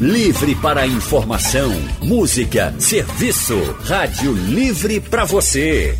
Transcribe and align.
Livre 0.00 0.54
para 0.54 0.86
informação, 0.86 1.72
música, 2.00 2.72
serviço. 2.78 3.60
Rádio 3.84 4.32
Livre 4.32 5.00
para 5.00 5.24
você. 5.24 5.98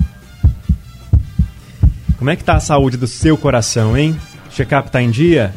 Como 2.18 2.30
é 2.30 2.36
que 2.36 2.44
tá 2.44 2.54
a 2.56 2.60
saúde 2.60 2.98
do 2.98 3.08
seu 3.08 3.36
coração, 3.36 3.98
hein? 3.98 4.16
Check-up 4.52 4.92
tá 4.92 5.02
em 5.02 5.10
dia? 5.10 5.54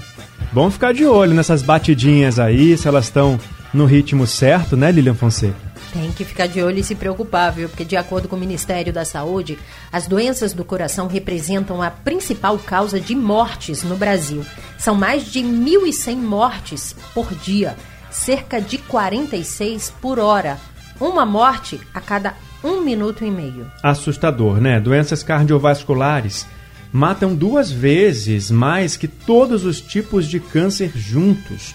Bom 0.52 0.70
ficar 0.70 0.94
de 0.94 1.04
olho 1.04 1.34
nessas 1.34 1.62
batidinhas 1.62 2.38
aí, 2.38 2.78
se 2.78 2.88
elas 2.88 3.04
estão 3.04 3.38
no 3.74 3.84
ritmo 3.84 4.26
certo, 4.26 4.76
né, 4.76 4.90
Lilian 4.90 5.14
Fonseca? 5.14 5.54
Tem 5.92 6.10
que 6.12 6.24
ficar 6.24 6.46
de 6.46 6.62
olho 6.62 6.78
e 6.78 6.82
se 6.82 6.94
preocupar, 6.94 7.52
viu? 7.52 7.68
Porque, 7.68 7.84
de 7.84 7.96
acordo 7.96 8.28
com 8.28 8.34
o 8.36 8.38
Ministério 8.38 8.92
da 8.92 9.04
Saúde, 9.04 9.58
as 9.92 10.06
doenças 10.06 10.52
do 10.52 10.64
coração 10.64 11.06
representam 11.06 11.82
a 11.82 11.90
principal 11.90 12.58
causa 12.58 12.98
de 12.98 13.14
mortes 13.14 13.82
no 13.82 13.96
Brasil. 13.96 14.44
São 14.78 14.94
mais 14.94 15.30
de 15.30 15.40
1.100 15.40 16.16
mortes 16.16 16.96
por 17.12 17.32
dia, 17.34 17.76
cerca 18.10 18.60
de 18.60 18.78
46 18.78 19.92
por 20.00 20.18
hora. 20.18 20.58
Uma 21.00 21.26
morte 21.26 21.80
a 21.92 22.00
cada 22.00 22.34
um 22.62 22.80
minuto 22.80 23.24
e 23.24 23.30
meio. 23.30 23.70
Assustador, 23.82 24.60
né? 24.60 24.80
Doenças 24.80 25.22
cardiovasculares 25.22 26.46
matam 26.92 27.34
duas 27.34 27.70
vezes 27.70 28.50
mais 28.50 28.96
que 28.96 29.08
todos 29.08 29.64
os 29.64 29.80
tipos 29.80 30.26
de 30.26 30.38
câncer 30.38 30.92
juntos. 30.94 31.74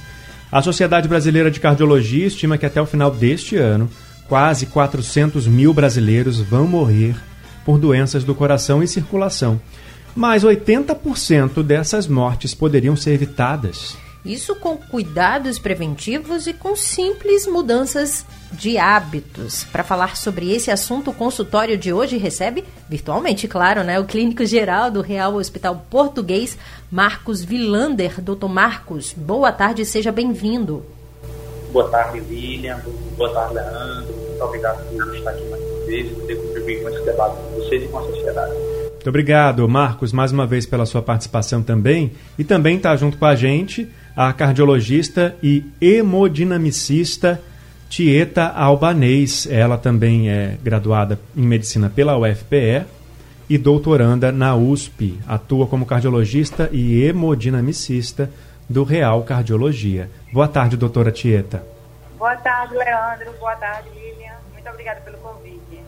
A 0.51 0.61
Sociedade 0.61 1.07
Brasileira 1.07 1.51
de 1.51 1.59
Cardiologia 1.59 2.25
estima 2.25 2.57
que 2.57 2.65
até 2.65 2.81
o 2.81 2.85
final 2.85 3.11
deste 3.11 3.57
ano, 3.57 3.89
quase 4.27 4.65
400 4.65 5.45
mil 5.45 5.73
brasileiros 5.73 6.39
vão 6.39 6.65
morrer 6.65 7.15
por 7.65 7.77
doenças 7.77 8.23
do 8.23 8.33
coração 8.33 8.81
e 8.81 8.87
circulação. 8.87 9.59
Mas 10.15 10.43
80% 10.43 11.61
dessas 11.61 12.07
mortes 12.07 12.53
poderiam 12.53 12.95
ser 12.95 13.11
evitadas. 13.11 13.95
Isso 14.23 14.53
com 14.55 14.75
cuidados 14.75 15.57
preventivos 15.57 16.45
e 16.45 16.53
com 16.53 16.75
simples 16.75 17.47
mudanças 17.47 18.25
de 18.51 18.77
hábitos. 18.77 19.63
Para 19.65 19.83
falar 19.83 20.17
sobre 20.17 20.53
esse 20.53 20.69
assunto, 20.69 21.11
o 21.11 21.13
consultório 21.13 21.77
de 21.77 21.93
hoje 21.93 22.17
recebe, 22.17 22.65
virtualmente, 22.89 23.47
claro, 23.47 23.83
né, 23.83 23.99
o 23.99 24.05
clínico 24.05 24.45
geral 24.45 24.91
do 24.91 25.01
Real 25.01 25.35
Hospital 25.35 25.85
Português, 25.89 26.57
Marcos 26.91 27.43
Vilander. 27.43 28.19
Doutor 28.19 28.49
Marcos, 28.49 29.13
boa 29.13 29.51
tarde, 29.51 29.85
seja 29.85 30.11
bem-vindo. 30.11 30.85
Boa 31.71 31.87
tarde, 31.89 32.21
William. 32.29 32.81
Boa 33.15 33.31
tarde, 33.31 33.53
Leandro. 33.53 34.13
Muito 34.15 34.43
obrigado 34.43 34.83
por 34.89 35.15
estar 35.15 35.29
aqui 35.29 35.45
mais 35.49 35.63
uma 35.63 35.85
vez 35.85 36.11
e 36.11 36.15
poder 36.15 36.35
contribuir 36.35 36.83
com 36.83 36.89
esse 36.89 37.05
debate 37.05 37.35
com 37.35 37.55
vocês 37.55 37.83
e 37.83 37.87
com 37.87 37.99
a 37.99 38.01
sociedade. 38.03 38.53
Muito 38.99 39.07
obrigado, 39.07 39.69
Marcos, 39.69 40.11
mais 40.11 40.31
uma 40.33 40.45
vez 40.45 40.65
pela 40.65 40.85
sua 40.85 41.01
participação 41.01 41.63
também. 41.63 42.11
E 42.37 42.43
também 42.43 42.75
está 42.75 42.95
junto 42.97 43.17
com 43.17 43.25
a 43.25 43.35
gente 43.35 43.87
a 44.19 44.33
cardiologista 44.33 45.33
e 45.41 45.63
hemodinamicista 45.79 47.41
Tieta 47.87 48.49
Albanês. 48.49 49.47
Ela 49.49 49.77
também 49.77 50.29
é 50.29 50.57
graduada 50.61 51.17
em 51.37 51.43
medicina 51.43 51.89
pela 51.89 52.17
UFPE 52.17 52.83
e 53.49 53.57
doutoranda 53.57 54.29
na 54.29 54.53
USP. 54.57 55.17
Atua 55.25 55.67
como 55.67 55.85
cardiologista 55.85 56.69
e 56.73 57.01
hemodinamicista 57.01 58.29
do 58.67 58.83
Real 58.83 59.23
Cardiologia. 59.23 60.09
Boa 60.33 60.49
tarde, 60.49 60.75
doutora 60.75 61.13
Tieta. 61.13 61.63
Boa 62.17 62.35
tarde, 62.35 62.73
Leandro. 62.75 63.31
Boa 63.39 63.55
tarde, 63.55 63.87
Lilian. 63.95 64.33
Muito 64.51 64.69
obrigada 64.69 64.99
pelo 64.99 65.17
convite. 65.19 65.79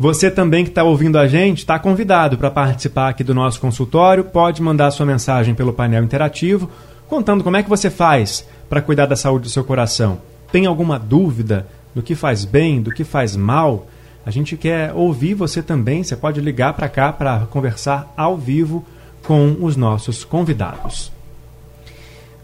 Você 0.00 0.32
também 0.32 0.64
que 0.64 0.70
está 0.70 0.82
ouvindo 0.82 1.16
a 1.16 1.28
gente 1.28 1.58
está 1.58 1.78
convidado 1.78 2.36
para 2.36 2.50
participar 2.50 3.10
aqui 3.10 3.22
do 3.22 3.32
nosso 3.32 3.60
consultório. 3.60 4.24
Pode 4.24 4.60
mandar 4.60 4.90
sua 4.90 5.06
mensagem 5.06 5.54
pelo 5.54 5.72
painel 5.72 6.02
interativo 6.02 6.68
contando 7.08 7.44
como 7.44 7.56
é 7.56 7.62
que 7.62 7.68
você 7.68 7.90
faz 7.90 8.46
para 8.68 8.82
cuidar 8.82 9.06
da 9.06 9.16
saúde 9.16 9.44
do 9.44 9.50
seu 9.50 9.64
coração. 9.64 10.20
Tem 10.50 10.66
alguma 10.66 10.98
dúvida 10.98 11.66
do 11.94 12.02
que 12.02 12.14
faz 12.14 12.44
bem, 12.44 12.82
do 12.82 12.92
que 12.92 13.04
faz 13.04 13.36
mal? 13.36 13.86
A 14.24 14.30
gente 14.30 14.56
quer 14.56 14.92
ouvir 14.92 15.34
você 15.34 15.62
também. 15.62 16.02
Você 16.02 16.16
pode 16.16 16.40
ligar 16.40 16.74
para 16.74 16.88
cá 16.88 17.12
para 17.12 17.46
conversar 17.46 18.12
ao 18.16 18.36
vivo 18.36 18.84
com 19.22 19.56
os 19.60 19.76
nossos 19.76 20.24
convidados. 20.24 21.12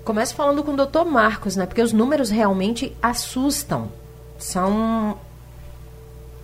Começo 0.05 0.35
falando 0.35 0.65
com 0.65 0.73
o 0.73 0.77
Dr. 0.77 1.05
Marcos, 1.05 1.55
né? 1.55 1.67
Porque 1.67 1.83
os 1.83 1.93
números 1.93 2.31
realmente 2.31 2.93
assustam. 3.01 3.89
São 4.39 5.17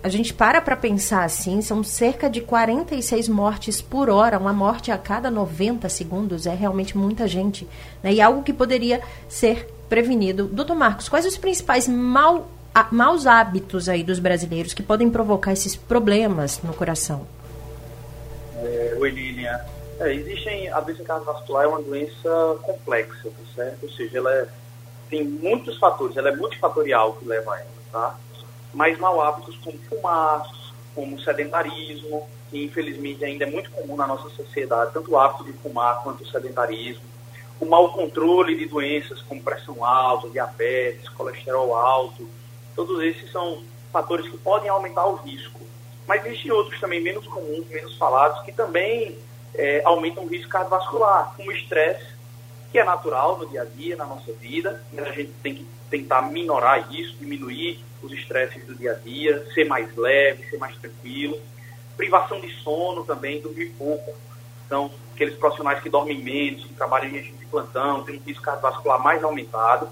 a 0.09 0.11
gente 0.11 0.33
para 0.33 0.61
para 0.61 0.75
pensar 0.75 1.25
assim, 1.25 1.61
são 1.61 1.85
cerca 1.85 2.31
de 2.31 2.41
46 2.41 3.29
mortes 3.29 3.83
por 3.83 4.09
hora, 4.09 4.39
uma 4.39 4.53
morte 4.53 4.91
a 4.91 4.97
cada 4.97 5.31
90 5.31 5.89
segundos, 5.89 6.47
é 6.47 6.55
realmente 6.55 6.97
muita 6.97 7.29
gente. 7.29 7.69
Né? 8.03 8.15
E 8.15 8.21
algo 8.21 8.43
que 8.43 8.53
poderia 8.53 9.03
ser 9.29 9.69
prevenido. 9.89 10.47
Doutor 10.47 10.75
Marcos, 10.75 11.09
quais 11.09 11.27
os 11.27 11.37
principais 11.37 11.87
mal, 11.87 12.49
a, 12.75 12.89
maus 12.91 13.27
hábitos 13.27 13.89
aí 13.89 14.03
dos 14.03 14.19
brasileiros 14.19 14.73
que 14.73 14.83
podem 14.83 15.11
provocar 15.11 15.53
esses 15.53 15.77
problemas 15.77 16.63
no 16.63 16.73
coração? 16.73 17.27
É, 18.57 18.97
oi, 18.99 19.11
Lilian. 19.11 19.61
É, 20.01 20.15
existem, 20.15 20.71
a 20.71 20.81
doença 20.81 21.05
cardiovascular 21.05 21.65
é 21.65 21.69
uma 21.69 21.83
doença 21.83 22.57
complexa, 22.63 23.25
tá 23.25 23.55
certo? 23.55 23.83
Ou 23.83 23.91
seja, 23.91 24.19
ela 24.19 24.33
é, 24.33 24.49
tem 25.11 25.25
muitos 25.25 25.77
fatores, 25.79 26.17
ela 26.17 26.31
é 26.31 26.37
multifatorial 26.37 27.15
que 27.15 27.27
leva 27.27 27.55
a 27.55 27.59
ela, 27.59 27.69
tá? 27.93 28.19
Mas 28.73 28.99
mau 28.99 29.21
hábitos 29.21 29.57
como 29.59 29.79
fumar, 29.89 30.43
como 30.95 31.21
sedentarismo, 31.21 32.29
que 32.51 32.65
infelizmente 32.65 33.25
ainda 33.25 33.45
é 33.45 33.51
muito 33.51 33.71
comum 33.71 33.97
na 33.97 34.07
nossa 34.07 34.29
sociedade, 34.31 34.93
tanto 34.93 35.11
o 35.11 35.19
hábito 35.19 35.45
de 35.45 35.53
fumar 35.55 36.03
quanto 36.03 36.23
o 36.23 36.27
sedentarismo, 36.27 37.03
o 37.61 37.67
mau 37.67 37.93
controle 37.93 38.57
de 38.57 38.67
doenças 38.67 39.21
como 39.23 39.43
pressão 39.43 39.85
alta, 39.85 40.29
diabetes, 40.29 41.09
colesterol 41.11 41.75
alto, 41.75 42.29
todos 42.75 43.03
esses 43.03 43.31
são 43.33 43.63
fatores 43.93 44.29
que 44.29 44.39
podem 44.39 44.69
aumentar 44.69 45.07
o 45.07 45.17
risco. 45.17 45.61
Mas 46.07 46.25
existem 46.25 46.53
outros 46.53 46.81
também 46.81 47.03
menos 47.03 47.27
comuns, 47.27 47.67
menos 47.69 47.97
falados, 47.97 48.43
que 48.43 48.53
também 48.53 49.19
é, 49.55 49.83
aumentam 49.85 50.25
o 50.25 50.29
risco 50.29 50.49
cardiovascular, 50.49 51.35
como 51.37 51.51
o 51.51 51.53
estresse, 51.53 52.07
que 52.71 52.79
é 52.79 52.85
natural 52.85 53.39
no 53.39 53.47
dia 53.47 53.63
a 53.63 53.65
dia, 53.65 53.97
na 53.97 54.07
nossa 54.07 54.33
vida, 54.33 54.83
e 54.93 55.01
a 55.01 55.13
gente 55.13 55.33
tem 55.43 55.55
que 55.57 55.67
tentar 55.91 56.23
minorar 56.23 56.93
isso, 56.95 57.17
diminuir 57.17 57.85
os 58.03 58.13
estresses 58.13 58.65
do 58.65 58.75
dia 58.75 58.93
a 58.93 58.95
dia, 58.95 59.45
ser 59.53 59.65
mais 59.65 59.95
leve, 59.97 60.49
ser 60.49 60.59
mais 60.59 60.77
tranquilo. 60.77 61.39
Privação 61.97 62.41
de 62.41 62.53
sono 62.63 63.05
também, 63.05 63.41
dormir 63.41 63.75
pouco. 63.79 64.15
Então, 64.67 64.91
aqueles 65.15 65.35
profissionais 65.37 65.83
que 65.83 65.89
dormem 65.89 66.19
menos, 66.23 66.65
que 66.65 66.75
trabalham 66.75 67.09
em 67.09 67.13
regime 67.13 67.39
de 67.39 67.47
plantão, 67.47 68.05
têm 68.05 68.17
um 68.17 68.23
risco 68.23 68.43
cardiovascular 68.43 69.03
mais 69.03 69.23
aumentado. 69.25 69.89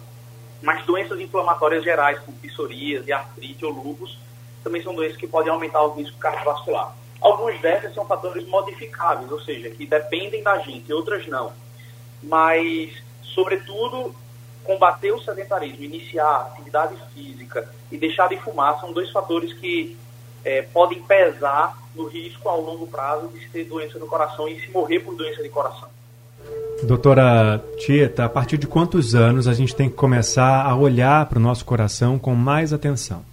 Mas 0.63 0.85
doenças 0.85 1.21
inflamatórias 1.21 1.83
gerais, 1.83 2.19
como 2.21 2.37
psoríase, 2.39 3.13
artrite 3.13 3.65
ou 3.65 3.73
lúpus, 3.73 4.19
também 4.63 4.83
são 4.83 4.95
doenças 4.95 5.17
que 5.17 5.27
podem 5.27 5.53
aumentar 5.53 5.83
o 5.83 5.95
risco 5.95 6.19
cardiovascular. 6.19 6.95
Alguns 7.21 7.61
desses 7.61 7.95
são 7.95 8.07
fatores 8.07 8.47
modificáveis, 8.47 9.31
ou 9.31 9.41
seja, 9.41 9.71
que 9.71 9.87
dependem 9.87 10.43
da 10.43 10.59
gente, 10.59 10.93
outras 10.93 11.27
não. 11.27 11.53
Mas, 12.23 12.93
sobretudo, 13.23 14.15
combater 14.67 15.13
o 15.13 15.21
sedentarismo, 15.23 15.85
iniciar 15.85 16.49
atividade 16.53 16.97
física 17.15 17.69
e 17.91 17.97
deixar 17.97 18.29
de 18.29 18.37
fumar 18.39 18.81
são 18.81 18.93
dois 18.93 19.11
fatores 19.11 19.53
que 19.53 19.97
é, 20.45 20.63
podem 20.63 21.03
pesar 21.03 21.77
no 21.95 22.07
risco 22.07 22.49
ao 22.49 22.61
longo 22.61 22.87
prazo 22.87 23.29
de 23.29 23.41
se 23.41 23.49
ter 23.49 23.65
doença 23.65 23.99
do 23.99 24.07
coração 24.07 24.49
e 24.49 24.61
se 24.61 24.71
morrer 24.71 25.01
por 25.01 25.15
doença 25.15 25.43
de 25.43 25.49
coração. 25.49 25.89
Doutora 26.83 27.65
Tieta, 27.79 28.27
a 28.27 28.29
partir 28.29 28.59
de 28.59 28.67
quantos 28.67 29.15
anos 29.15 29.49
a 29.49 29.55
gente 29.55 29.75
tem 29.75 29.89
que 29.89 29.97
começar 29.97 30.65
a 30.65 30.77
olhar 30.77 31.27
para 31.27 31.39
o 31.39 31.43
nosso 31.43 31.65
coração 31.65 32.19
com 32.19 32.35
mais 32.35 32.73
atenção? 32.73 33.25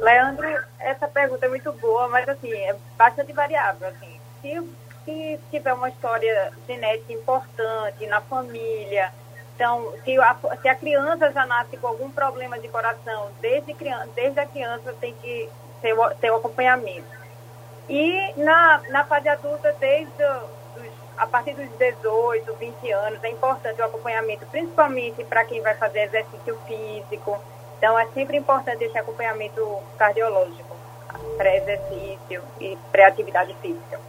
Leandro, 0.00 0.46
essa 0.78 1.08
pergunta 1.08 1.46
é 1.46 1.48
muito 1.48 1.72
boa, 1.72 2.08
mas 2.08 2.28
assim, 2.28 2.52
é 2.52 2.76
bastante 2.96 3.32
variável. 3.32 3.88
Assim. 3.88 4.20
Se, 4.42 4.62
se 5.04 5.40
tiver 5.50 5.72
uma 5.72 5.88
história 5.88 6.52
genética 6.68 7.12
importante 7.12 8.06
na 8.06 8.20
família, 8.20 9.10
então, 9.62 9.94
se 10.04 10.18
a, 10.18 10.36
se 10.60 10.68
a 10.68 10.74
criança 10.74 11.30
já 11.30 11.46
nasce 11.46 11.76
com 11.76 11.86
algum 11.86 12.10
problema 12.10 12.58
de 12.58 12.66
coração, 12.66 13.30
desde, 13.40 13.72
criança, 13.74 14.08
desde 14.12 14.40
a 14.40 14.44
criança 14.44 14.92
tem 15.00 15.14
que 15.14 15.48
ter 15.80 15.92
o, 15.92 16.10
ter 16.16 16.32
o 16.32 16.34
acompanhamento. 16.34 17.06
E 17.88 18.32
na, 18.38 18.82
na 18.88 19.04
fase 19.04 19.28
adulta, 19.28 19.72
desde 19.78 20.24
os, 20.24 20.90
a 21.16 21.28
partir 21.28 21.54
dos 21.54 21.68
18, 21.78 22.52
20 22.54 22.90
anos, 22.90 23.22
é 23.22 23.28
importante 23.28 23.80
o 23.80 23.84
acompanhamento, 23.84 24.44
principalmente 24.46 25.22
para 25.26 25.44
quem 25.44 25.62
vai 25.62 25.76
fazer 25.76 26.06
exercício 26.06 26.58
físico. 26.66 27.38
Então, 27.78 27.96
é 27.96 28.06
sempre 28.06 28.36
importante 28.36 28.82
esse 28.82 28.98
acompanhamento 28.98 29.78
cardiológico. 29.96 30.76
pré-exercício 31.38 32.42
e 32.60 32.76
pré-atividade 32.90 33.54
física. 33.62 34.00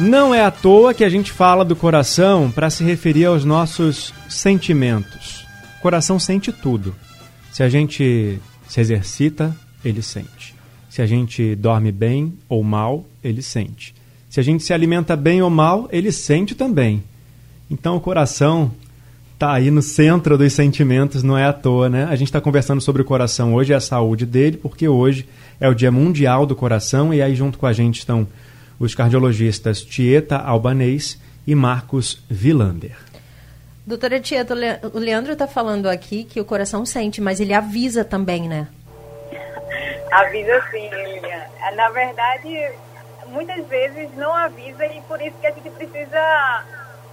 Não 0.00 0.34
é 0.34 0.42
à 0.42 0.50
toa 0.50 0.94
que 0.94 1.04
a 1.04 1.08
gente 1.08 1.30
fala 1.30 1.64
do 1.64 1.76
coração 1.76 2.50
para 2.50 2.70
se 2.70 2.82
referir 2.82 3.26
aos 3.26 3.44
nossos 3.44 4.12
sentimentos. 4.28 5.46
O 5.78 5.82
coração 5.82 6.18
sente 6.18 6.50
tudo. 6.50 6.94
Se 7.52 7.62
a 7.62 7.68
gente 7.68 8.40
se 8.66 8.80
exercita, 8.80 9.54
ele 9.84 10.00
sente. 10.00 10.54
Se 10.88 11.02
a 11.02 11.06
gente 11.06 11.54
dorme 11.56 11.92
bem 11.92 12.32
ou 12.48 12.62
mal, 12.62 13.04
ele 13.22 13.42
sente. 13.42 13.94
Se 14.30 14.40
a 14.40 14.42
gente 14.42 14.62
se 14.64 14.72
alimenta 14.72 15.14
bem 15.14 15.42
ou 15.42 15.50
mal, 15.50 15.88
ele 15.92 16.10
sente 16.10 16.54
também. 16.54 17.04
Então 17.70 17.96
o 17.96 18.00
coração 18.00 18.70
está 19.34 19.52
aí 19.52 19.70
no 19.70 19.82
centro 19.82 20.38
dos 20.38 20.52
sentimentos, 20.54 21.22
não 21.22 21.36
é 21.36 21.44
à 21.44 21.52
toa, 21.52 21.88
né? 21.88 22.04
A 22.04 22.16
gente 22.16 22.28
está 22.28 22.40
conversando 22.40 22.80
sobre 22.80 23.02
o 23.02 23.04
coração 23.04 23.54
hoje 23.54 23.72
e 23.72 23.74
a 23.74 23.80
saúde 23.80 24.24
dele, 24.24 24.56
porque 24.56 24.88
hoje 24.88 25.28
é 25.60 25.68
o 25.68 25.74
Dia 25.74 25.92
Mundial 25.92 26.46
do 26.46 26.56
Coração 26.56 27.12
e 27.12 27.20
aí 27.20 27.34
junto 27.34 27.58
com 27.58 27.66
a 27.66 27.72
gente 27.72 27.98
estão 27.98 28.26
os 28.84 28.94
cardiologistas 28.94 29.80
Tieta 29.82 30.36
Albanês 30.36 31.20
e 31.46 31.54
Marcos 31.54 32.22
Vilander. 32.28 32.96
Doutora 33.86 34.20
Tieta, 34.20 34.54
o 34.92 34.98
Leandro 34.98 35.32
está 35.32 35.46
falando 35.46 35.88
aqui 35.88 36.24
que 36.24 36.40
o 36.40 36.44
coração 36.44 36.84
sente, 36.84 37.20
mas 37.20 37.40
ele 37.40 37.54
avisa 37.54 38.04
também, 38.04 38.48
né? 38.48 38.68
Avisa 40.10 40.62
sim, 40.70 40.88
Lilian. 40.88 41.44
Na 41.76 41.88
verdade, 41.90 42.72
muitas 43.28 43.64
vezes 43.66 44.08
não 44.16 44.34
avisa 44.34 44.84
e 44.86 45.00
por 45.02 45.20
isso 45.22 45.36
que 45.40 45.46
a 45.46 45.52
gente 45.52 45.70
precisa 45.70 46.64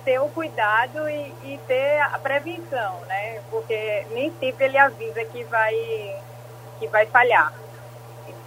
ter 0.04 0.20
o 0.20 0.28
cuidado 0.30 1.08
e, 1.08 1.54
e 1.54 1.60
ter 1.68 2.00
a 2.02 2.18
prevenção, 2.18 3.00
né? 3.08 3.40
Porque 3.50 4.06
nem 4.14 4.32
sempre 4.40 4.66
ele 4.66 4.78
avisa 4.78 5.24
que 5.26 5.44
vai, 5.46 5.74
que 6.80 6.88
vai 6.88 7.06
falhar. 7.06 7.54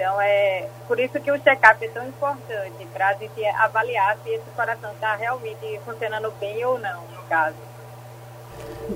Então, 0.02 0.20
é 0.20 0.68
por 0.88 0.98
isso 0.98 1.20
que 1.20 1.30
o 1.30 1.38
check-up 1.38 1.84
é 1.84 1.88
tão 1.90 2.04
importante, 2.08 2.84
para 2.92 3.10
a 3.10 3.12
gente 3.12 3.44
avaliar 3.46 4.18
se 4.24 4.30
esse 4.30 4.50
coração 4.56 4.90
está 4.94 5.14
realmente 5.14 5.78
funcionando 5.84 6.28
bem 6.40 6.64
ou 6.64 6.76
não, 6.76 7.02
no 7.02 7.22
caso. 7.28 7.54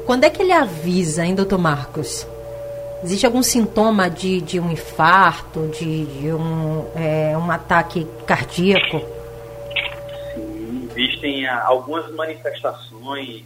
Quando 0.05 0.25
é 0.25 0.31
que 0.31 0.43
ele 0.43 0.51
avisa, 0.51 1.25
hein, 1.25 1.33
doutor 1.33 1.59
Marcos? 1.59 2.27
Existe 3.05 3.25
algum 3.25 3.41
sintoma 3.41 4.11
de, 4.11 4.41
de 4.41 4.59
um 4.59 4.69
infarto, 4.69 5.69
de, 5.69 6.07
de 6.07 6.33
um, 6.33 6.91
é, 6.97 7.39
um 7.39 7.53
ataque 7.53 8.05
cardíaco? 8.27 8.99
Sim, 10.35 10.89
existem 10.91 11.47
ah, 11.47 11.67
algumas 11.67 12.13
manifestações, 12.17 13.45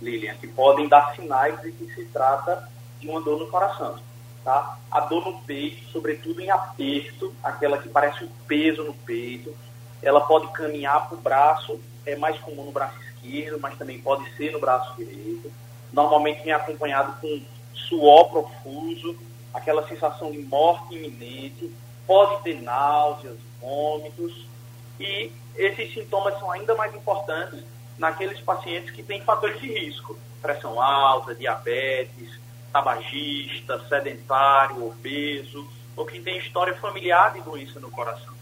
Lilian, 0.00 0.34
que 0.36 0.46
podem 0.46 0.88
dar 0.88 1.12
sinais 1.16 1.60
de 1.60 1.72
que 1.72 1.92
se 1.92 2.04
trata 2.12 2.68
de 3.00 3.08
uma 3.08 3.20
dor 3.20 3.40
no 3.40 3.48
coração 3.48 3.96
tá? 4.44 4.78
A 4.90 5.00
dor 5.00 5.24
no 5.24 5.40
peito, 5.40 5.90
sobretudo 5.90 6.40
em 6.40 6.50
aperto, 6.50 7.34
aquela 7.42 7.78
que 7.78 7.88
parece 7.88 8.24
um 8.24 8.28
peso 8.46 8.84
no 8.84 8.92
peito, 8.92 9.54
ela 10.02 10.20
pode 10.20 10.48
caminhar 10.52 11.08
para 11.08 11.16
o 11.16 11.20
braço, 11.20 11.80
é 12.04 12.14
mais 12.14 12.38
comum 12.40 12.64
no 12.64 12.72
braço 12.72 12.98
esquerdo, 13.00 13.58
mas 13.58 13.76
também 13.78 13.98
pode 13.98 14.30
ser 14.36 14.52
no 14.52 14.60
braço 14.60 14.94
direito. 14.96 15.50
Normalmente 15.92 16.42
vem 16.42 16.52
acompanhado 16.52 17.18
com 17.20 17.42
suor 17.72 18.28
profuso, 18.28 19.16
aquela 19.52 19.86
sensação 19.88 20.30
de 20.30 20.38
morte 20.38 20.94
iminente, 20.94 21.72
pode 22.06 22.42
ter 22.42 22.60
náuseas, 22.60 23.38
vômitos, 23.60 24.46
e 25.00 25.32
esses 25.56 25.94
sintomas 25.94 26.38
são 26.38 26.50
ainda 26.50 26.74
mais 26.74 26.94
importantes 26.94 27.64
naqueles 27.98 28.40
pacientes 28.40 28.90
que 28.90 29.02
têm 29.02 29.22
fatores 29.22 29.58
de 29.60 29.72
risco, 29.72 30.18
pressão 30.42 30.80
alta, 30.80 31.34
diabetes, 31.34 32.38
tabagista, 32.74 33.78
sedentário, 33.88 34.84
obeso, 34.84 35.64
ou 35.96 36.04
que 36.04 36.20
tem 36.20 36.38
história 36.38 36.74
familiar 36.74 37.32
de 37.32 37.40
doença 37.40 37.78
no 37.78 37.88
coração. 37.88 38.34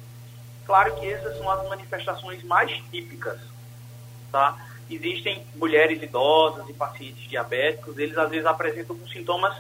Claro 0.65 0.97
que 0.97 1.07
essas 1.07 1.37
são 1.37 1.51
as 1.51 1.69
manifestações 1.69 2.43
mais 2.43 2.71
típicas, 2.91 3.39
tá? 4.31 4.57
Existem 4.89 5.45
mulheres 5.55 6.03
idosas 6.03 6.67
e 6.67 6.73
pacientes 6.73 7.29
diabéticos, 7.29 7.99
eles 7.99 8.17
às 8.17 8.31
vezes 8.31 8.47
apresentam 8.47 8.97
sintomas 9.07 9.55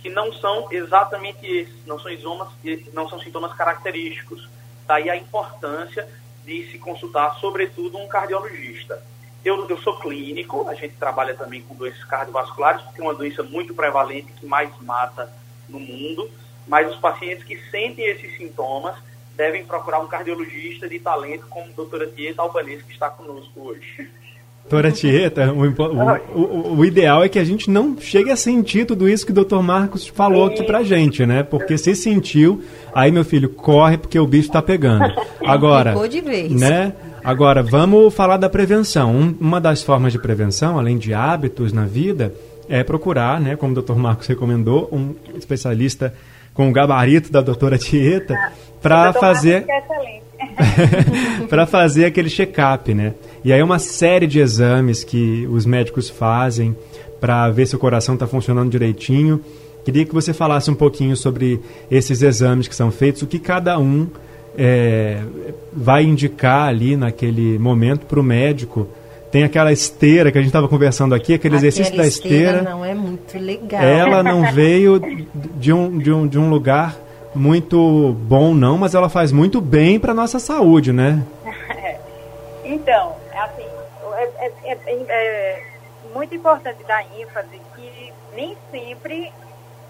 que 0.00 0.08
não 0.08 0.32
são 0.32 0.66
exatamente 0.70 1.46
esses, 1.46 1.84
não 1.84 2.00
são, 2.00 2.10
isomas, 2.10 2.48
não 2.94 3.06
são 3.10 3.20
sintomas 3.20 3.52
característicos. 3.52 4.48
Daí 4.86 5.10
a 5.10 5.16
importância 5.16 6.08
de 6.42 6.70
se 6.70 6.78
consultar, 6.78 7.34
sobretudo, 7.38 7.98
um 7.98 8.08
cardiologista. 8.08 9.02
Eu, 9.44 9.68
eu 9.68 9.78
sou 9.78 9.98
clínico, 9.98 10.68
a 10.68 10.74
gente 10.74 10.94
trabalha 10.96 11.34
também 11.34 11.62
com 11.62 11.74
doenças 11.74 12.02
cardiovasculares, 12.04 12.82
porque 12.82 13.00
é 13.00 13.04
uma 13.04 13.14
doença 13.14 13.42
muito 13.42 13.74
prevalente 13.74 14.32
que 14.32 14.46
mais 14.46 14.70
mata 14.80 15.32
no 15.68 15.78
mundo, 15.78 16.28
mas 16.66 16.90
os 16.90 16.98
pacientes 16.98 17.44
que 17.44 17.56
sentem 17.70 18.06
esses 18.06 18.36
sintomas 18.36 18.96
devem 19.36 19.64
procurar 19.64 20.00
um 20.00 20.08
cardiologista 20.08 20.88
de 20.88 20.98
talento 20.98 21.46
como 21.48 21.66
a 21.66 21.74
doutora 21.74 22.06
Tieta 22.06 22.42
Albanese, 22.42 22.82
que 22.82 22.92
está 22.92 23.10
conosco 23.10 23.60
hoje. 23.60 24.10
Doutora 24.68 24.90
Tieta, 24.90 25.52
o, 25.52 25.62
o, 25.62 26.40
o, 26.40 26.78
o, 26.78 26.84
ideal 26.84 27.22
é 27.22 27.28
que 27.28 27.38
a 27.38 27.44
gente 27.44 27.70
não 27.70 27.96
chegue 28.00 28.32
a 28.32 28.36
sentir 28.36 28.84
tudo 28.84 29.08
isso 29.08 29.24
que 29.24 29.30
o 29.30 29.34
doutor 29.34 29.62
Marcos 29.62 30.08
falou 30.08 30.46
aqui 30.46 30.64
pra 30.64 30.82
gente, 30.82 31.24
né? 31.24 31.44
Porque 31.44 31.78
se 31.78 31.94
sentiu, 31.94 32.60
aí 32.92 33.12
meu 33.12 33.24
filho, 33.24 33.48
corre 33.48 33.96
porque 33.96 34.18
o 34.18 34.26
bicho 34.26 34.50
tá 34.50 34.60
pegando. 34.60 35.04
Agora, 35.46 35.94
de 36.08 36.20
vez. 36.20 36.50
né? 36.50 36.92
Agora, 37.22 37.62
vamos 37.62 38.12
falar 38.12 38.38
da 38.38 38.48
prevenção. 38.48 39.14
Um, 39.14 39.36
uma 39.40 39.60
das 39.60 39.84
formas 39.84 40.12
de 40.12 40.18
prevenção, 40.18 40.80
além 40.80 40.98
de 40.98 41.14
hábitos 41.14 41.72
na 41.72 41.84
vida, 41.86 42.34
é 42.68 42.82
procurar, 42.82 43.40
né, 43.40 43.54
como 43.54 43.72
o 43.72 43.80
Dr. 43.80 43.94
Marcos 43.94 44.26
recomendou, 44.26 44.88
um 44.92 45.14
especialista 45.38 46.12
com 46.52 46.68
o 46.68 46.72
gabarito 46.72 47.30
da 47.30 47.40
doutora 47.40 47.78
Tieta 47.78 48.34
ah, 48.34 48.52
para 48.82 49.12
fazer 49.12 49.64
é 49.68 49.82
para 51.48 51.66
fazer 51.66 52.04
aquele 52.04 52.28
check-up, 52.28 52.92
né? 52.92 53.14
E 53.44 53.52
aí 53.52 53.62
uma 53.62 53.78
série 53.78 54.26
de 54.26 54.40
exames 54.40 55.04
que 55.04 55.46
os 55.50 55.64
médicos 55.64 56.08
fazem 56.08 56.76
para 57.20 57.48
ver 57.50 57.66
se 57.66 57.76
o 57.76 57.78
coração 57.78 58.14
está 58.14 58.26
funcionando 58.26 58.70
direitinho. 58.70 59.40
Queria 59.84 60.04
que 60.04 60.12
você 60.12 60.32
falasse 60.32 60.70
um 60.70 60.74
pouquinho 60.74 61.16
sobre 61.16 61.60
esses 61.90 62.22
exames 62.22 62.66
que 62.66 62.74
são 62.74 62.90
feitos, 62.90 63.22
o 63.22 63.26
que 63.26 63.38
cada 63.38 63.78
um 63.78 64.08
é, 64.58 65.20
vai 65.72 66.02
indicar 66.02 66.68
ali 66.68 66.96
naquele 66.96 67.58
momento 67.58 68.06
para 68.06 68.18
o 68.18 68.22
médico. 68.22 68.88
Tem 69.30 69.44
aquela 69.44 69.72
esteira 69.72 70.32
que 70.32 70.38
a 70.38 70.40
gente 70.40 70.48
estava 70.48 70.68
conversando 70.68 71.14
aqui, 71.14 71.34
aquele 71.34 71.56
Aquela 71.56 71.68
exercício 71.68 71.96
da 71.96 72.06
esteira. 72.06 72.62
Não 72.62 72.84
é 72.84 72.94
muito 72.94 73.38
legal. 73.38 73.82
Ela 73.82 74.22
não 74.22 74.50
veio 74.52 75.00
de 75.56 75.72
um, 75.72 75.98
de 75.98 76.10
um, 76.10 76.26
de 76.26 76.38
um 76.38 76.48
lugar 76.48 76.96
muito 77.36 78.12
bom, 78.22 78.54
não, 78.54 78.78
mas 78.78 78.94
ela 78.94 79.08
faz 79.08 79.30
muito 79.30 79.60
bem 79.60 80.00
para 80.00 80.14
nossa 80.14 80.38
saúde, 80.38 80.92
né? 80.92 81.22
então, 82.64 83.14
é 83.32 83.38
assim, 83.38 83.66
é, 84.14 84.52
é, 84.64 84.78
é, 84.86 85.04
é, 85.08 85.66
muito 86.14 86.34
importante 86.34 86.82
dar 86.84 87.04
ênfase 87.18 87.60
que 87.74 88.12
nem 88.34 88.56
sempre 88.70 89.32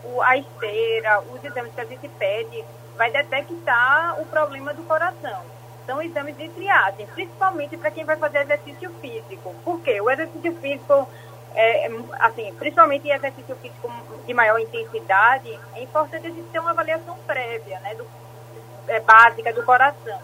o, 0.04 0.20
a 0.20 0.36
esteira, 0.36 1.20
os 1.32 1.44
exames 1.44 1.72
que 1.74 1.80
a 1.80 1.84
gente 1.84 2.08
pede 2.18 2.64
vai 2.96 3.10
detectar 3.10 4.20
o 4.20 4.26
problema 4.26 4.74
do 4.74 4.82
coração. 4.82 5.40
São 5.86 6.02
exames 6.02 6.36
de 6.36 6.48
triagem, 6.48 7.06
principalmente 7.14 7.76
para 7.76 7.90
quem 7.92 8.04
vai 8.04 8.16
fazer 8.16 8.38
exercício 8.38 8.90
físico. 9.00 9.54
Por 9.64 9.80
quê? 9.80 10.00
O 10.00 10.10
exercício 10.10 10.52
físico, 10.56 11.08
é, 11.56 11.90
assim, 12.20 12.54
principalmente 12.58 13.08
em 13.08 13.12
exercício 13.12 13.56
físico 13.56 13.90
de 14.26 14.34
maior 14.34 14.60
intensidade, 14.60 15.58
é 15.74 15.82
importante 15.82 16.26
a 16.26 16.30
gente 16.30 16.48
ter 16.50 16.58
uma 16.58 16.70
avaliação 16.70 17.16
prévia, 17.26 17.80
né, 17.80 17.94
do, 17.94 18.06
é, 18.86 19.00
básica 19.00 19.52
do 19.52 19.64
coração. 19.64 20.20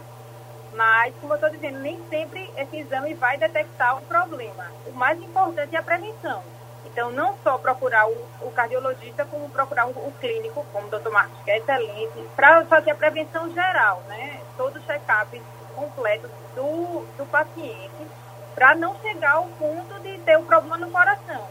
Mas, 0.75 1.15
como 1.21 1.33
eu 1.33 1.37
estou 1.37 1.51
dizendo, 1.51 1.79
nem 1.81 1.99
sempre 2.09 2.51
esse 2.57 2.79
exame 2.79 3.15
vai 3.15 3.37
detectar 3.39 3.99
o 3.99 4.03
problema. 4.03 4.67
O 4.87 4.93
mais 4.93 5.21
importante 5.21 5.75
é 5.75 5.79
a 5.79 5.83
prevenção. 5.83 6.43
Então, 6.85 7.11
não 7.11 7.35
só 7.43 7.57
procurar 7.59 8.07
o, 8.07 8.13
o 8.43 8.51
cardiologista, 8.53 9.25
como 9.25 9.49
procurar 9.49 9.87
o, 9.87 9.91
o, 9.91 10.13
clínico, 10.21 10.65
como 10.73 10.87
o 10.87 10.91
doutor 10.91 11.13
Marcos, 11.13 11.43
que 11.45 11.51
é 11.51 11.59
excelente, 11.59 12.29
para 12.37 12.65
fazer 12.67 12.91
a 12.91 12.95
prevenção 12.95 13.51
geral, 13.51 14.03
né? 14.09 14.41
Todo 14.57 14.77
o 14.77 14.83
check-up 14.83 15.41
completo 15.75 16.29
do, 16.55 17.07
do 17.17 17.27
paciente, 17.31 18.07
para 18.55 18.75
não 18.75 18.95
chegar 19.01 19.33
ao 19.33 19.47
ponto 19.47 20.01
de 20.01 20.19
ter 20.19 20.39
um 20.39 20.45
problema 20.45 20.77
no 20.77 20.91
coração. 20.91 21.49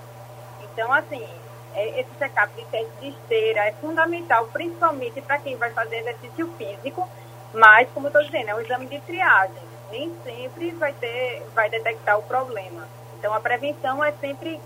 Então, 0.62 0.91
assim, 0.91 1.27
é, 1.74 2.00
esse 2.01 2.10
check-up 2.17 2.53
de 2.55 2.65
teste 2.65 2.91
de 3.00 3.10
esteira 3.10 3.67
é 3.67 3.72
fundamental, 3.74 4.48
principalmente 4.48 5.22
para 5.22 5.38
quem 5.38 5.55
vai 5.55 5.72
fazer 5.72 5.98
exercício 5.98 6.48
físico, 6.58 7.08
mas, 7.53 7.89
como 7.93 8.08
eu 8.08 8.10
estou 8.10 8.24
dizendo, 8.24 8.50
é 8.50 8.55
um 8.55 8.62
exame 8.62 8.86
de 8.88 9.00
triagem. 9.01 9.72
Nem 9.91 10.13
sempre 10.24 10.72
vai, 10.72 10.93
ter, 10.93 11.46
vai 11.53 11.70
detectar 11.70 12.17
o 12.17 12.24
problema. 12.24 12.88
Então, 13.17 13.34
a 13.34 13.39
prevenção 13.39 14.03
é 14.03 14.12
sempre 14.13 14.60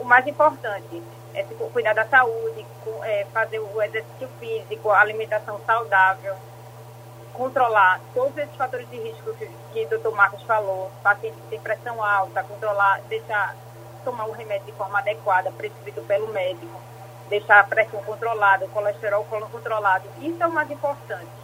o, 0.00 0.04
mais 0.04 0.26
importante. 0.26 1.02
É 1.34 1.44
tipo, 1.44 1.70
cuidar 1.70 1.94
da 1.94 2.04
saúde, 2.04 2.66
é, 3.04 3.26
fazer 3.32 3.60
o 3.60 3.80
exercício 3.80 4.28
físico, 4.40 4.90
alimentação 4.90 5.60
saudável, 5.64 6.34
controlar 7.32 8.00
todos 8.14 8.36
esses 8.36 8.54
fatores 8.56 8.88
de 8.90 8.96
risco 8.96 9.32
que, 9.34 9.46
que 9.72 9.84
o 9.84 9.88
doutor 9.88 10.14
Marcos 10.14 10.42
falou, 10.42 10.90
paciente 11.02 11.36
que 11.36 11.48
tem 11.48 11.60
pressão 11.60 12.02
alta, 12.02 12.42
controlar, 12.44 13.00
deixar 13.08 13.54
tomar 14.04 14.26
o 14.26 14.32
remédio 14.32 14.66
de 14.66 14.72
forma 14.72 14.98
adequada, 14.98 15.50
prescrito 15.52 16.02
pelo 16.02 16.28
médico, 16.28 16.80
deixar 17.28 17.60
a 17.60 17.64
pressão 17.64 18.02
controlada, 18.02 18.64
o 18.64 18.68
colesterol 18.68 19.24
controlado. 19.24 20.04
Isso 20.20 20.42
é 20.42 20.46
o 20.46 20.52
mais 20.52 20.70
importante. 20.70 21.41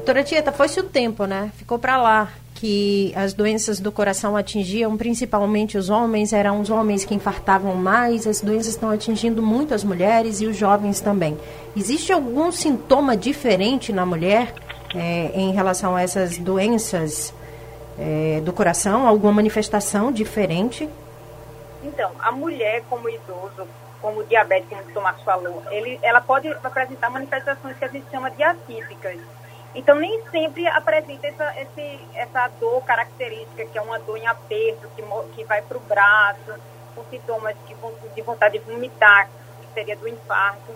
Doutora 0.00 0.24
Tieta, 0.24 0.50
foi-se 0.50 0.80
o 0.80 0.84
tempo, 0.84 1.26
né? 1.26 1.52
Ficou 1.58 1.78
para 1.78 1.98
lá 1.98 2.32
que 2.54 3.12
as 3.14 3.34
doenças 3.34 3.80
do 3.80 3.92
coração 3.92 4.34
atingiam 4.34 4.96
principalmente 4.96 5.76
os 5.76 5.90
homens, 5.90 6.32
eram 6.32 6.58
os 6.58 6.70
homens 6.70 7.04
que 7.04 7.14
infartavam 7.14 7.74
mais, 7.74 8.26
as 8.26 8.40
doenças 8.40 8.68
estão 8.68 8.88
atingindo 8.88 9.42
muito 9.42 9.74
as 9.74 9.84
mulheres 9.84 10.40
e 10.40 10.46
os 10.46 10.56
jovens 10.56 11.02
também. 11.02 11.38
Existe 11.76 12.14
algum 12.14 12.50
sintoma 12.50 13.14
diferente 13.14 13.92
na 13.92 14.06
mulher 14.06 14.54
é, 14.94 15.32
em 15.34 15.52
relação 15.52 15.94
a 15.94 16.00
essas 16.00 16.38
doenças 16.38 17.34
é, 17.98 18.40
do 18.42 18.54
coração? 18.54 19.06
Alguma 19.06 19.34
manifestação 19.34 20.10
diferente? 20.10 20.88
Então, 21.84 22.10
a 22.20 22.32
mulher, 22.32 22.82
como 22.88 23.06
idoso, 23.06 23.68
como 24.00 24.24
diabético, 24.24 24.76
como 24.76 24.88
o 24.88 24.94
Tomás 24.94 25.20
falou, 25.22 25.62
ele, 25.70 26.00
ela 26.02 26.22
pode 26.22 26.48
apresentar 26.48 27.10
manifestações 27.10 27.76
que 27.76 27.84
a 27.84 27.88
gente 27.88 28.10
chama 28.10 28.30
de 28.30 28.42
atípicas 28.42 29.18
então, 29.74 29.94
nem 29.94 30.20
sempre 30.30 30.66
apresenta 30.66 31.28
essa, 31.28 31.60
esse, 31.60 32.00
essa 32.14 32.48
dor 32.58 32.82
característica, 32.82 33.64
que 33.64 33.78
é 33.78 33.82
uma 33.82 33.98
dor 34.00 34.16
em 34.16 34.26
aperto, 34.26 34.88
que, 34.96 35.02
que 35.36 35.44
vai 35.44 35.62
para 35.62 35.76
o 35.76 35.80
braço, 35.80 36.54
com 36.94 37.04
sintomas 37.04 37.54
de, 37.66 37.76
de 38.14 38.22
vontade 38.22 38.58
de 38.58 38.64
vomitar, 38.64 39.28
que 39.60 39.72
seria 39.72 39.96
do 39.96 40.08
infarto. 40.08 40.74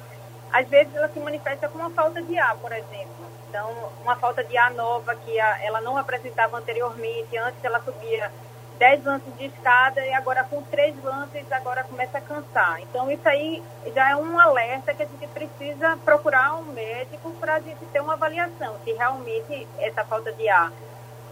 Às 0.53 0.69
vezes, 0.69 0.95
ela 0.95 1.09
se 1.09 1.19
manifesta 1.19 1.69
com 1.69 1.79
uma 1.79 1.91
falta 1.91 2.23
de 2.23 2.39
ar, 2.39 2.57
por 2.57 2.71
exemplo. 2.71 3.27
Então, 3.49 3.93
uma 4.03 4.15
falta 4.17 4.45
de 4.45 4.57
ar 4.57 4.71
nova 4.73 5.15
que 5.17 5.41
a, 5.41 5.65
ela 5.65 5.81
não 5.81 5.97
apresentava 5.99 6.57
anteriormente. 6.57 7.37
Antes, 7.37 7.65
ela 7.65 7.81
subia 7.81 8.31
10 8.79 9.05
lances 9.05 9.37
de 9.39 9.47
escada 9.47 10.05
e 10.05 10.13
agora 10.13 10.45
com 10.45 10.63
3 10.63 10.95
lances 11.03 11.51
agora 11.53 11.85
começa 11.85 12.19
a 12.19 12.21
cansar. 12.21 12.81
Então 12.83 13.11
isso 13.11 13.29
aí 13.29 13.63
já 13.95 14.11
é 14.11 14.17
um 14.17 14.39
alerta 14.39 14.95
que 14.95 15.03
a 15.03 15.07
gente 15.07 15.27
precisa 15.29 15.97
procurar 16.05 16.57
um 16.57 16.73
médico 16.73 17.31
para 17.41 17.57
a 17.57 17.61
gente 17.61 17.85
ter 17.93 18.01
uma 18.01 18.15
avaliação 18.15 18.75
se 18.85 18.93
realmente 18.93 19.67
essa 19.79 20.05
falta 20.05 20.33
de 20.33 20.49
ar 20.49 20.73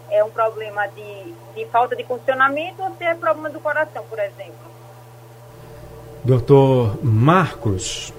é 0.09 0.23
um 0.23 0.29
problema 0.29 0.85
de, 0.87 1.33
de 1.55 1.65
falta 1.71 1.95
de 1.95 2.03
funcionamento 2.03 2.81
ou 2.81 2.95
se 2.95 3.03
é 3.03 3.15
problema 3.15 3.49
do 3.49 3.59
coração, 3.59 4.03
por 4.09 4.19
exemplo. 4.19 4.73
Doutor 6.23 7.03
Marcos, 7.03 8.13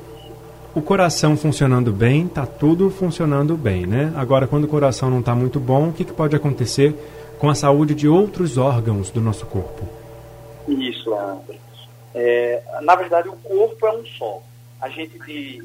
o 0.75 0.83
coração 0.83 1.37
funcionando 1.37 1.93
bem, 1.93 2.27
tá 2.27 2.45
tudo 2.45 2.91
funcionando 2.91 3.57
bem, 3.57 3.87
né? 3.87 4.13
Agora, 4.17 4.47
quando 4.47 4.65
o 4.65 4.69
coração 4.69 5.09
não 5.09 5.21
está 5.21 5.35
muito 5.35 5.61
bom, 5.61 5.89
o 5.89 5.93
que, 5.93 6.05
que 6.05 6.13
pode 6.13 6.35
acontecer 6.35 6.95
com 7.39 7.49
a 7.49 7.55
saúde 7.55 7.95
de 7.95 8.09
outros 8.09 8.57
órgãos 8.57 9.11
do 9.11 9.21
nosso 9.21 9.47
corpo. 9.47 9.89
Isso, 10.69 11.11
Leandro. 11.11 11.55
É, 12.15 12.63
na 12.83 12.95
verdade, 12.95 13.29
o 13.29 13.37
corpo 13.37 13.87
é 13.87 13.93
um 13.93 14.07
só. 14.07 14.43
A 14.81 14.89
gente, 14.89 15.19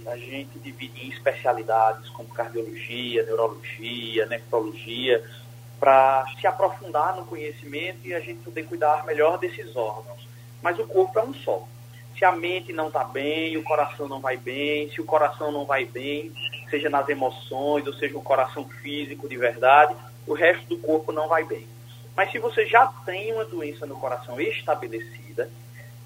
a 0.08 0.18
gente 0.18 0.58
divide 0.60 1.06
em 1.06 1.10
especialidades 1.10 2.10
como 2.10 2.30
cardiologia, 2.30 3.24
neurologia, 3.24 4.26
nefrologia, 4.26 5.24
para 5.80 6.26
se 6.40 6.48
aprofundar 6.48 7.16
no 7.16 7.26
conhecimento 7.26 8.00
e 8.06 8.14
a 8.14 8.20
gente 8.20 8.40
poder 8.40 8.64
cuidar 8.64 9.06
melhor 9.06 9.38
desses 9.38 9.76
órgãos. 9.76 10.28
Mas 10.62 10.78
o 10.80 10.86
corpo 10.86 11.18
é 11.20 11.24
um 11.24 11.34
só. 11.34 11.68
Se 12.18 12.26
a 12.26 12.32
mente 12.34 12.74
não 12.74 12.88
está 12.88 13.04
bem, 13.04 13.56
o 13.56 13.64
coração 13.64 14.08
não 14.08 14.20
vai 14.20 14.36
bem, 14.36 14.90
se 14.90 15.00
o 15.00 15.06
coração 15.06 15.52
não 15.52 15.66
vai 15.66 15.86
bem, 15.86 16.34
seja 16.70 16.90
nas 16.90 17.08
emoções, 17.08 17.88
ou 17.88 17.94
seja, 17.94 18.18
o 18.18 18.22
coração 18.22 18.68
físico 18.82 19.30
de 19.30 19.38
verdade, 19.38 19.96
o 20.30 20.34
resto 20.36 20.68
do 20.68 20.78
corpo 20.78 21.12
não 21.12 21.28
vai 21.28 21.44
bem. 21.44 21.68
Mas 22.16 22.32
se 22.32 22.38
você 22.38 22.66
já 22.68 22.86
tem 23.04 23.34
uma 23.34 23.46
doença 23.46 23.86
no 23.86 23.96
coração 23.96 24.40
estabelecida, 24.40 25.50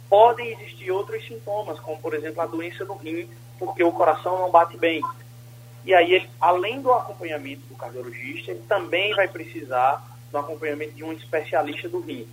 podem 0.10 0.54
existir 0.54 0.92
outros 0.92 1.26
sintomas, 1.28 1.80
como 1.80 2.02
por 2.02 2.14
exemplo 2.14 2.42
a 2.42 2.46
doença 2.46 2.86
no 2.86 2.96
rim, 2.96 3.30
porque 3.60 3.84
o 3.84 3.92
coração 3.92 4.40
não 4.40 4.50
bate 4.50 4.78
bem. 4.78 5.02
E 5.84 5.94
aí, 5.94 6.14
ele, 6.14 6.30
além 6.40 6.82
do 6.82 6.94
acompanhamento 6.94 7.68
do 7.68 7.76
cardiologista, 7.76 8.52
ele 8.52 8.64
também 8.68 9.14
vai 9.14 9.28
precisar 9.28 10.02
do 10.32 10.38
acompanhamento 10.38 10.94
de 10.94 11.04
um 11.04 11.12
especialista 11.12 11.90
do 11.90 12.00
rim. 12.00 12.26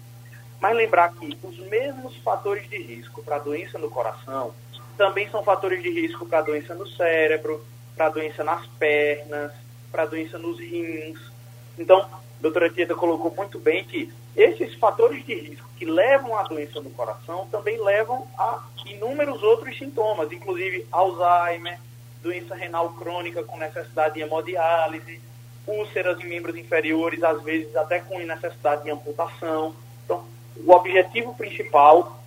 Mas 0.61 0.77
lembrar 0.77 1.13
que 1.15 1.37
os 1.43 1.59
mesmos 1.59 2.17
fatores 2.19 2.69
de 2.69 2.79
risco 2.81 3.23
para 3.25 3.37
a 3.37 3.41
doença 3.41 3.79
no 3.79 3.91
coração 3.91 4.55
também 4.97 5.29
são 5.31 5.43
fatores 5.43 5.83
de 5.83 5.91
risco 5.91 6.27
para 6.27 6.39
a 6.39 6.43
doença 6.43 6.75
no 6.75 6.87
cérebro, 6.87 7.65
para 7.97 8.07
a 8.07 8.11
doença 8.11 8.45
nas 8.45 8.67
pernas, 8.79 9.53
para 9.91 10.03
a 10.03 10.07
doença 10.07 10.39
nos 10.39 10.61
rins, 10.61 11.30
então, 11.79 12.01
a 12.01 12.21
doutora 12.41 12.71
Tieta 12.71 12.95
colocou 12.95 13.33
muito 13.37 13.59
bem 13.59 13.85
que 13.85 14.13
esses 14.37 14.75
fatores 14.75 15.25
de 15.25 15.35
risco 15.35 15.69
que 15.77 15.85
levam 15.85 16.37
à 16.37 16.43
doença 16.45 16.81
no 16.81 16.91
coração 16.91 17.49
também 17.51 17.83
levam 17.83 18.27
a 18.39 18.65
inúmeros 18.87 19.43
outros 19.43 19.77
sintomas, 19.77 20.31
inclusive 20.31 20.87
Alzheimer, 20.91 21.79
doença 22.23 22.55
renal 22.55 22.91
crônica 22.91 23.43
com 23.43 23.57
necessidade 23.59 24.15
de 24.15 24.21
hemodiálise, 24.21 25.21
úlceras 25.67 26.21
em 26.21 26.29
membros 26.29 26.57
inferiores, 26.57 27.23
às 27.23 27.43
vezes 27.43 27.75
até 27.77 28.01
com 28.01 28.19
necessidade 28.19 28.85
de 28.85 28.91
amputação. 28.91 29.75
Então, 30.05 30.25
o 30.57 30.73
objetivo 30.73 31.35
principal 31.35 32.21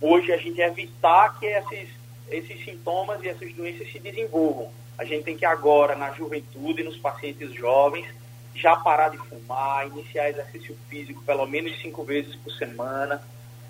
hoje 0.00 0.30
é 0.30 0.34
a 0.34 0.38
gente 0.38 0.60
evitar 0.60 1.38
que 1.38 1.46
esses, 1.46 1.88
esses 2.28 2.64
sintomas 2.64 3.22
e 3.22 3.28
essas 3.28 3.52
doenças 3.52 3.90
se 3.90 3.98
desenvolvam. 3.98 4.70
A 4.96 5.04
gente 5.04 5.24
tem 5.24 5.36
que 5.36 5.44
agora, 5.44 5.96
na 5.96 6.12
juventude, 6.12 6.82
nos 6.82 6.96
pacientes 6.96 7.52
jovens, 7.52 8.06
já 8.54 8.76
parar 8.76 9.08
de 9.08 9.18
fumar, 9.18 9.86
iniciar 9.86 10.30
exercício 10.30 10.76
físico 10.88 11.22
pelo 11.24 11.46
menos 11.46 11.80
cinco 11.80 12.04
vezes 12.04 12.34
por 12.36 12.52
semana, 12.52 13.22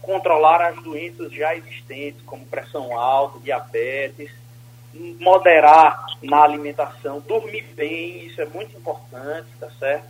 controlar 0.03 0.61
as 0.61 0.83
doenças 0.83 1.33
já 1.33 1.55
existentes, 1.57 2.23
como 2.27 2.47
pressão 2.47 2.99
alta, 2.99 3.39
diabetes, 3.41 4.31
moderar 5.19 6.05
na 6.23 6.43
alimentação, 6.43 7.21
dormir 7.21 7.65
bem, 7.75 8.27
isso 8.27 8.41
é 8.41 8.47
muito 8.47 8.77
importante, 8.77 9.49
tá 9.59 9.69
certo? 9.79 10.09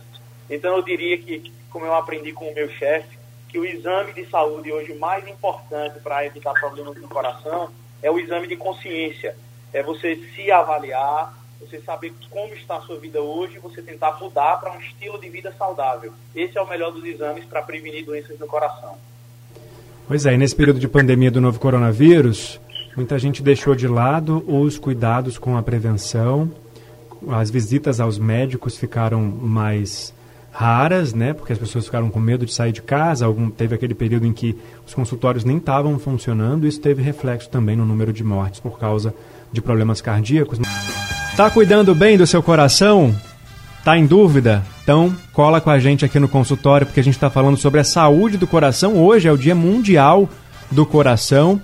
Então 0.49 0.75
eu 0.75 0.83
diria 0.83 1.17
que, 1.17 1.51
como 1.69 1.85
eu 1.85 1.95
aprendi 1.95 2.31
com 2.31 2.49
o 2.49 2.53
meu 2.53 2.69
chefe, 2.69 3.17
que 3.49 3.57
o 3.57 3.65
exame 3.65 4.13
de 4.13 4.29
saúde 4.29 4.71
hoje 4.71 4.93
mais 4.95 5.25
importante 5.27 5.99
para 5.99 6.25
evitar 6.25 6.53
problemas 6.53 6.97
no 6.97 7.07
coração 7.07 7.71
é 8.03 8.11
o 8.11 8.19
exame 8.19 8.47
de 8.47 8.57
consciência. 8.57 9.35
É 9.73 9.81
você 9.81 10.15
se 10.35 10.51
avaliar, 10.51 11.33
você 11.59 11.79
saber 11.81 12.13
como 12.29 12.53
está 12.53 12.77
a 12.77 12.81
sua 12.81 12.99
vida 12.99 13.21
hoje 13.21 13.55
e 13.55 13.59
você 13.59 13.81
tentar 13.81 14.17
mudar 14.19 14.57
para 14.57 14.73
um 14.73 14.79
estilo 14.79 15.19
de 15.19 15.29
vida 15.29 15.53
saudável. 15.57 16.13
Esse 16.35 16.57
é 16.57 16.61
o 16.61 16.67
melhor 16.67 16.91
dos 16.91 17.03
exames 17.03 17.45
para 17.45 17.61
prevenir 17.61 18.05
doenças 18.05 18.37
do 18.37 18.45
coração. 18.45 18.97
Pois 20.07 20.25
é, 20.25 20.33
e 20.33 20.37
nesse 20.37 20.55
período 20.55 20.79
de 20.79 20.87
pandemia 20.87 21.31
do 21.31 21.41
novo 21.41 21.59
coronavírus, 21.59 22.59
muita 22.95 23.17
gente 23.17 23.41
deixou 23.41 23.73
de 23.73 23.87
lado 23.87 24.43
os 24.47 24.77
cuidados 24.77 25.37
com 25.37 25.57
a 25.57 25.63
prevenção, 25.63 26.51
as 27.29 27.49
visitas 27.49 27.99
aos 27.99 28.19
médicos 28.19 28.77
ficaram 28.77 29.21
mais 29.21 30.13
raras, 30.51 31.13
né? 31.13 31.33
Porque 31.33 31.51
as 31.51 31.59
pessoas 31.59 31.85
ficaram 31.85 32.09
com 32.09 32.19
medo 32.19 32.45
de 32.45 32.53
sair 32.53 32.71
de 32.71 32.81
casa. 32.81 33.25
Algum, 33.25 33.49
teve 33.49 33.75
aquele 33.75 33.93
período 33.93 34.25
em 34.25 34.31
que 34.31 34.55
os 34.85 34.93
consultórios 34.93 35.43
nem 35.43 35.57
estavam 35.57 35.99
funcionando. 35.99 36.65
Isso 36.65 36.79
teve 36.79 37.01
reflexo 37.01 37.49
também 37.49 37.75
no 37.75 37.85
número 37.85 38.13
de 38.13 38.23
mortes 38.23 38.59
por 38.59 38.79
causa 38.79 39.13
de 39.55 39.61
problemas 39.61 40.01
cardíacos. 40.01 40.59
Tá 41.35 41.49
cuidando 41.49 41.95
bem 41.95 42.17
do 42.17 42.27
seu 42.27 42.43
coração? 42.43 43.15
Tá 43.83 43.97
em 43.97 44.05
dúvida? 44.05 44.63
Então 44.83 45.15
cola 45.33 45.59
com 45.59 45.69
a 45.69 45.79
gente 45.79 46.05
aqui 46.05 46.19
no 46.19 46.27
consultório 46.27 46.85
porque 46.85 46.99
a 46.99 47.03
gente 47.03 47.15
está 47.15 47.29
falando 47.29 47.57
sobre 47.57 47.79
a 47.79 47.83
saúde 47.83 48.37
do 48.37 48.45
coração. 48.45 48.95
Hoje 48.97 49.27
é 49.27 49.31
o 49.31 49.37
Dia 49.37 49.55
Mundial 49.55 50.29
do 50.69 50.85
Coração 50.85 51.61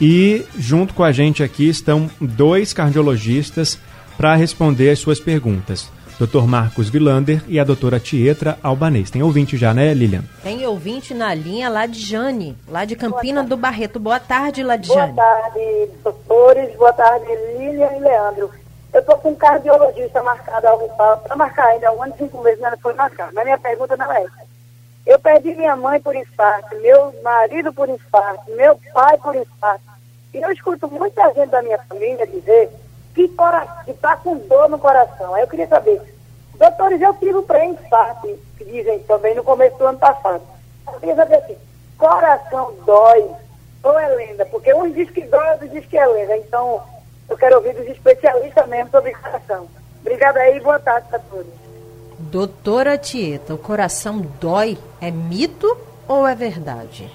e 0.00 0.44
junto 0.58 0.94
com 0.94 1.02
a 1.02 1.12
gente 1.12 1.42
aqui 1.42 1.68
estão 1.68 2.10
dois 2.20 2.72
cardiologistas 2.72 3.78
para 4.16 4.34
responder 4.34 4.90
as 4.90 4.98
suas 4.98 5.20
perguntas. 5.20 5.90
Dr. 6.18 6.48
Marcos 6.48 6.88
Vilander 6.88 7.44
e 7.46 7.60
a 7.60 7.64
doutora 7.64 8.00
Tietra 8.00 8.58
Albanês. 8.60 9.08
Tem 9.08 9.22
ouvinte 9.22 9.56
já, 9.56 9.72
né, 9.72 9.94
Lilian? 9.94 10.24
Tem 10.42 10.66
ouvinte 10.66 11.14
na 11.14 11.32
linha 11.32 11.68
lá 11.68 11.86
de 11.86 12.00
Jane, 12.00 12.56
lá 12.66 12.84
de 12.84 12.96
Campina 12.96 13.44
do 13.44 13.56
Barreto. 13.56 14.00
Boa 14.00 14.18
tarde, 14.18 14.62
Jane. 14.62 15.12
Boa 15.12 15.12
tarde, 15.14 15.90
doutores. 16.02 16.76
Boa 16.76 16.92
tarde, 16.92 17.26
Lilian 17.56 17.92
e 17.96 18.00
Leandro. 18.00 18.50
Eu 18.92 19.00
estou 19.00 19.16
com 19.18 19.30
um 19.30 19.34
cardiologista 19.36 20.20
marcado 20.22 20.66
para 20.96 21.36
marcar 21.36 21.66
ainda 21.66 21.92
um 21.92 22.02
ano 22.02 22.12
e 22.16 22.18
cinco 22.18 22.42
meses, 22.42 22.60
não 22.60 22.76
foi 22.78 22.94
marcar. 22.94 23.30
Mas 23.32 23.44
minha 23.44 23.58
pergunta 23.58 23.96
não 23.96 24.10
é 24.10 24.24
essa. 24.24 24.48
Eu 25.06 25.20
perdi 25.20 25.54
minha 25.54 25.76
mãe 25.76 26.00
por 26.00 26.16
infarto, 26.16 26.74
meu 26.82 27.14
marido 27.22 27.72
por 27.72 27.88
infarto, 27.88 28.50
meu 28.56 28.78
pai 28.92 29.16
por 29.18 29.36
infarto. 29.36 29.84
E 30.34 30.38
eu 30.38 30.50
escuto 30.50 30.88
muita 30.88 31.32
gente 31.32 31.50
da 31.50 31.62
minha 31.62 31.78
família 31.88 32.26
dizer 32.26 32.70
que 33.84 33.90
está 33.90 34.16
com 34.16 34.36
dor 34.36 34.68
no 34.68 34.78
coração. 34.78 35.34
Aí 35.34 35.42
eu 35.42 35.48
queria 35.48 35.66
saber, 35.66 36.00
doutores, 36.54 37.00
eu 37.00 37.14
tive 37.14 37.36
um 37.36 37.42
pré-infarto, 37.42 38.38
que 38.56 38.64
dizem 38.64 39.00
também 39.00 39.34
no 39.34 39.42
começo 39.42 39.76
do 39.78 39.86
ano 39.86 39.98
passado. 39.98 40.42
Eu 40.86 41.00
queria 41.00 41.16
saber 41.16 41.36
assim, 41.36 41.56
coração 41.96 42.74
dói 42.84 43.28
ou 43.82 43.98
é 43.98 44.08
lenda? 44.08 44.46
Porque 44.46 44.72
uns 44.74 44.94
dizem 44.94 45.14
que 45.14 45.22
dói, 45.22 45.50
outros 45.52 45.70
dizem 45.70 45.88
que 45.88 45.98
é 45.98 46.06
lenda. 46.06 46.36
Então, 46.36 46.82
eu 47.28 47.36
quero 47.36 47.56
ouvir 47.56 47.74
dos 47.74 47.86
especialistas 47.86 48.66
mesmo 48.68 48.90
sobre 48.90 49.12
coração. 49.14 49.68
Obrigada 50.00 50.40
aí 50.40 50.56
e 50.56 50.60
boa 50.60 50.78
tarde 50.78 51.08
para 51.08 51.18
todos. 51.18 51.52
Doutora 52.18 52.98
Tieta, 52.98 53.54
o 53.54 53.58
coração 53.58 54.20
dói 54.40 54.76
é 55.00 55.10
mito 55.10 55.78
ou 56.06 56.26
é 56.26 56.34
verdade? 56.34 57.10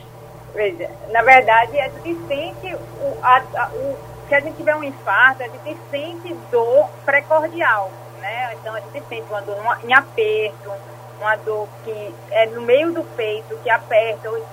Veja, 0.53 0.89
na 1.09 1.21
verdade, 1.23 1.79
a 1.79 1.89
gente 1.89 2.15
sente, 2.27 2.75
o, 2.75 3.17
a, 3.21 3.43
a, 3.55 3.69
o, 3.69 3.97
se 4.27 4.35
a 4.35 4.39
gente 4.39 4.57
tiver 4.57 4.75
um 4.75 4.83
infarto, 4.83 5.43
a 5.43 5.47
gente 5.47 5.77
sente 5.89 6.33
dor 6.51 6.89
precordial. 7.05 7.91
né? 8.19 8.53
Então 8.55 8.73
a 8.73 8.79
gente 8.79 9.03
sente 9.07 9.29
uma 9.29 9.41
dor 9.41 9.57
em 9.83 9.93
aperto, 9.93 10.71
uma 11.19 11.35
dor 11.37 11.67
que 11.83 12.15
é 12.31 12.45
no 12.47 12.61
meio 12.61 12.93
do 12.93 13.03
peito, 13.15 13.57
que 13.63 13.69
aperta, 13.69 14.29
ou, 14.29 14.45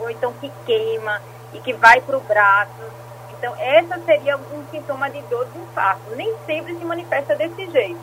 ou 0.00 0.10
então 0.10 0.32
que 0.34 0.50
queima 0.64 1.20
e 1.52 1.60
que 1.60 1.72
vai 1.72 2.00
para 2.00 2.16
o 2.16 2.20
braço. 2.20 2.96
Então, 3.38 3.54
essa 3.58 3.98
seria 4.00 4.36
um 4.36 4.64
sintoma 4.70 5.10
de 5.10 5.20
dor 5.22 5.46
de 5.46 5.58
infarto. 5.58 6.14
Nem 6.16 6.34
sempre 6.46 6.74
se 6.76 6.84
manifesta 6.84 7.34
desse 7.36 7.70
jeito, 7.70 8.00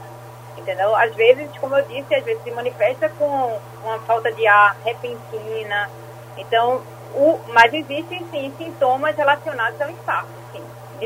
entendeu? 0.57 0.95
Às 0.95 1.13
vezes, 1.15 1.49
como 1.57 1.75
eu 1.75 1.83
disse, 1.85 2.13
às 2.13 2.23
vezes 2.23 2.43
se 2.43 2.51
manifesta 2.51 3.09
com 3.09 3.59
uma 3.83 3.99
falta 4.01 4.31
de 4.31 4.45
ar 4.45 4.77
repentina. 4.85 5.89
Então, 6.37 6.83
o, 7.15 7.39
mas 7.47 7.73
existem, 7.73 8.25
sim, 8.31 8.53
sintomas 8.57 9.15
relacionados 9.15 9.79
ao 9.81 9.89
infarto, 9.89 10.29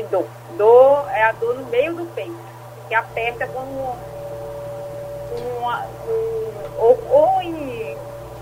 de 0.02 0.08
dor. 0.10 0.26
Dor 0.56 1.06
é 1.10 1.24
a 1.24 1.32
dor 1.32 1.54
no 1.56 1.66
meio 1.66 1.94
do 1.94 2.04
peito, 2.14 2.36
que 2.88 2.94
aperta 2.94 3.46
como 3.46 3.96
uma, 5.60 5.84
um, 6.08 6.78
ou, 6.78 6.98
ou 7.10 7.42
em, 7.42 7.96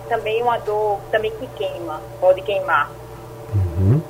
também 0.09 0.43
uma 0.43 0.59
dor 0.59 1.01
também 1.11 1.33
que 1.33 1.47
queima, 1.57 2.01
pode 2.21 2.43
queimar. 2.43 2.91
Uhum. 3.55 4.01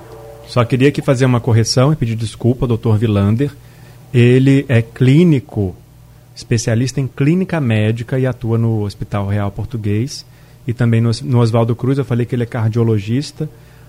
Só 0.46 0.64
queria 0.64 0.88
aqui 0.88 1.02
fazer 1.02 1.24
uma 1.24 1.40
correção 1.40 1.92
e 1.92 1.96
pedir 1.96 2.14
desculpa 2.14 2.66
Dr. 2.66 2.96
Vilander. 2.96 3.50
Ele 4.14 4.64
é 4.68 4.80
clínico, 4.80 5.74
especialista 6.34 7.00
em 7.00 7.06
clínica 7.06 7.60
médica 7.60 8.18
e 8.18 8.26
atua 8.26 8.56
no 8.56 8.84
Hospital 8.84 9.26
Real 9.26 9.50
Português. 9.50 10.24
E 10.66 10.72
também 10.72 11.00
no, 11.00 11.10
no 11.22 11.40
Oswaldo 11.40 11.74
Cruz, 11.74 11.98
eu 11.98 12.04
falei 12.04 12.26
que 12.26 12.34
ele 12.34 12.42
é 12.42 12.46
cardiologista, 12.46 13.48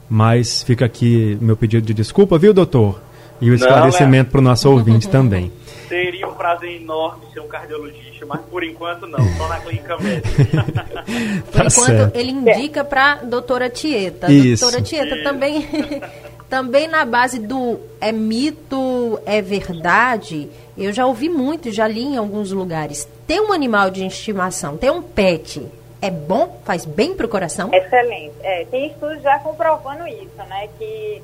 mas 0.10 0.64
fica 0.64 0.86
aqui 0.86 1.38
meu 1.42 1.56
pedido 1.56 1.86
de 1.86 1.94
desculpa, 1.94 2.38
viu, 2.38 2.54
doutor? 2.54 3.02
E 3.40 3.50
o 3.50 3.54
esclarecimento 3.54 4.32
para 4.32 4.40
o 4.40 4.44
nosso 4.44 4.70
ouvinte 4.72 5.08
também. 5.08 5.52
Seria 5.88 6.28
um 6.28 6.34
prazer 6.34 6.82
enorme 6.82 7.26
ser 7.34 7.40
um 7.40 7.48
cardiologista, 7.48 8.26
mas 8.26 8.42
por 8.42 8.64
enquanto 8.64 9.08
não, 9.08 9.24
só 9.38 9.48
na 9.48 9.60
clínica 9.60 9.98
médica. 10.02 10.46
por 10.46 11.52
tá 11.52 11.66
enquanto 11.66 11.72
certo. 11.72 12.16
ele 12.16 12.32
indica 12.32 12.84
para 12.84 13.16
doutora 13.16 13.70
Tieta. 13.70 14.32
Isso. 14.32 14.64
Doutora 14.64 14.84
Tieta 14.84 15.16
Isso. 15.16 15.24
também 15.24 15.66
também 16.50 16.88
na 16.88 17.06
base 17.06 17.40
do 17.40 17.80
é 18.00 18.12
mito, 18.12 19.20
é 19.26 19.42
verdade, 19.42 20.50
eu 20.78 20.94
já 20.94 21.06
ouvi 21.06 21.30
muito, 21.30 21.72
já 21.72 21.88
li 21.88 22.02
em 22.02 22.18
alguns 22.18 22.52
lugares. 22.52 23.08
Ter 23.26 23.42
um 23.42 23.52
animal 23.52 23.90
de 23.90 24.06
estimação, 24.06 24.78
ter 24.78 24.92
um 24.92 25.02
pet, 25.02 25.66
é 26.02 26.10
bom? 26.10 26.62
Faz 26.64 26.86
bem 26.86 27.14
para 27.14 27.26
o 27.26 27.30
coração? 27.30 27.70
Excelente. 27.74 28.34
É, 28.42 28.66
tem 28.66 28.88
estudos 28.88 29.22
já 29.22 29.40
comprovando 29.40 30.08
isso, 30.08 30.38
né? 30.48 30.70
Que, 30.78 31.22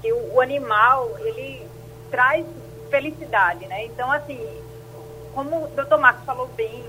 que 0.00 0.12
o, 0.12 0.34
o 0.34 0.40
animal, 0.40 1.10
ele 1.18 1.68
traz 2.10 2.46
felicidade, 2.90 3.66
né? 3.66 3.84
Então, 3.86 4.10
assim, 4.10 4.38
como 5.34 5.64
o 5.64 5.68
doutor 5.68 5.98
Marcos 5.98 6.24
falou 6.24 6.46
bem, 6.48 6.84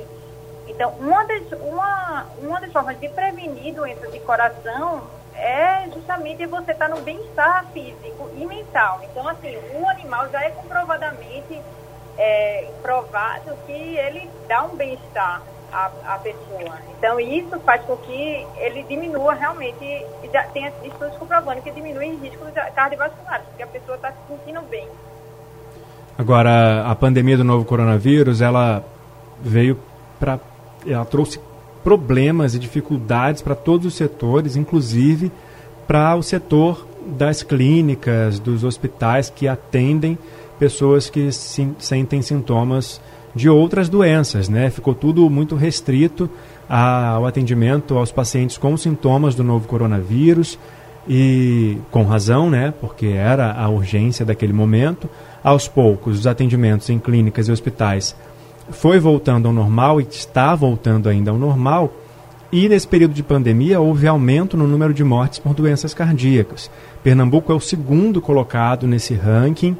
então, 0.68 0.92
uma 1.00 1.24
das, 1.26 1.44
uma, 1.62 2.26
uma 2.40 2.60
das 2.60 2.72
formas 2.72 3.00
de 3.00 3.08
prevenir 3.10 3.74
doenças 3.74 4.12
de 4.12 4.20
coração 4.20 5.08
é 5.34 5.88
justamente 5.94 6.46
você 6.46 6.72
estar 6.72 6.90
tá 6.90 6.96
no 6.96 7.02
bem-estar 7.02 7.66
físico 7.72 8.30
e 8.36 8.46
mental. 8.46 9.02
Então, 9.04 9.28
assim, 9.28 9.56
o 9.74 9.88
animal 9.88 10.30
já 10.30 10.44
é 10.44 10.50
comprovadamente 10.52 11.62
é, 12.18 12.70
provado 12.82 13.56
que 13.66 13.72
ele 13.72 14.30
dá 14.48 14.64
um 14.64 14.76
bem-estar 14.76 15.42
à, 15.71 15.91
à, 16.05 16.19
pessoa. 16.19 16.77
Então, 16.97 17.19
isso 17.19 17.59
faz 17.62 17.81
com 17.83 17.95
que 17.97 18.45
ele 18.57 18.83
diminua 18.83 19.33
realmente, 19.33 20.05
já 20.31 20.43
tem 20.43 20.71
estudos 20.83 21.15
comprovando 21.17 21.62
que 21.62 21.71
diminui 21.71 22.12
o 22.12 22.19
risco 22.19 22.45
cardiovascular, 22.75 23.41
porque 23.43 23.63
a 23.63 23.67
pessoa 23.67 23.95
está 23.95 24.12
se 24.12 24.17
sentindo 24.27 24.62
bem. 24.69 24.88
Agora, 26.17 26.83
a 26.86 26.95
pandemia 26.95 27.38
do 27.38 27.43
novo 27.43 27.63
coronavírus, 27.63 28.41
ela 28.41 28.83
veio 29.39 29.77
para. 30.19 30.39
Ela 30.86 31.05
trouxe 31.05 31.39
problemas 31.83 32.55
e 32.55 32.59
dificuldades 32.59 33.41
para 33.41 33.56
todos 33.56 33.86
os 33.86 33.93
setores, 33.93 34.56
inclusive 34.56 35.32
para 35.88 36.15
o 36.15 36.23
setor 36.23 36.88
das 37.06 37.43
clínicas, 37.43 38.39
dos 38.39 38.63
hospitais 38.63 39.30
que 39.30 39.47
atendem 39.47 40.17
pessoas 40.60 41.10
que 41.10 41.32
sentem 41.32 42.21
sintomas 42.21 42.99
de 43.38 43.47
outras 43.47 43.88
doenças, 43.88 44.50
né? 44.50 44.69
Ficou 44.69 44.95
tudo 44.95 45.30
muito 45.30 45.56
restrito 45.56 46.30
ao 46.67 47.26
atendimento 47.26 47.97
aos 47.97 48.12
pacientes 48.12 48.58
com 48.58 48.76
sintomas 48.76 49.36
do 49.36 49.43
novo 49.43 49.67
coronavírus 49.67 50.60
e 51.08 51.78
com 51.91 52.04
razão, 52.04 52.50
né? 52.50 52.73
Porque 52.82 53.06
era 53.06 53.54
a 53.54 53.69
urgência 53.69 54.26
daquele 54.26 54.52
momento. 54.52 55.08
Aos 55.43 55.67
poucos, 55.67 56.19
os 56.19 56.28
atendimentos 56.28 56.89
em 56.89 57.00
clínicas 57.00 57.47
e 57.47 57.52
hospitais 57.52 58.15
foi 58.71 59.00
voltando 59.00 59.47
ao 59.47 59.54
normal 59.54 60.02
e 60.02 60.08
está 60.10 60.54
voltando 60.56 61.08
ainda 61.08 61.32
ao 61.32 61.38
normal. 61.38 61.93
E 62.52 62.67
nesse 62.67 62.88
período 62.88 63.13
de 63.13 63.23
pandemia 63.23 63.80
houve 63.80 64.08
aumento 64.08 64.58
no 64.58 64.67
número 64.67 64.93
de 64.93 65.04
mortes 65.04 65.39
por 65.39 65.54
doenças 65.54 65.93
cardíacas. 65.93 66.71
Pernambuco 67.04 67.52
é 67.52 67.56
o 67.56 67.60
segundo 67.60 68.19
colocado 68.19 68.88
nesse 68.88 69.13
ranking. 69.13 69.78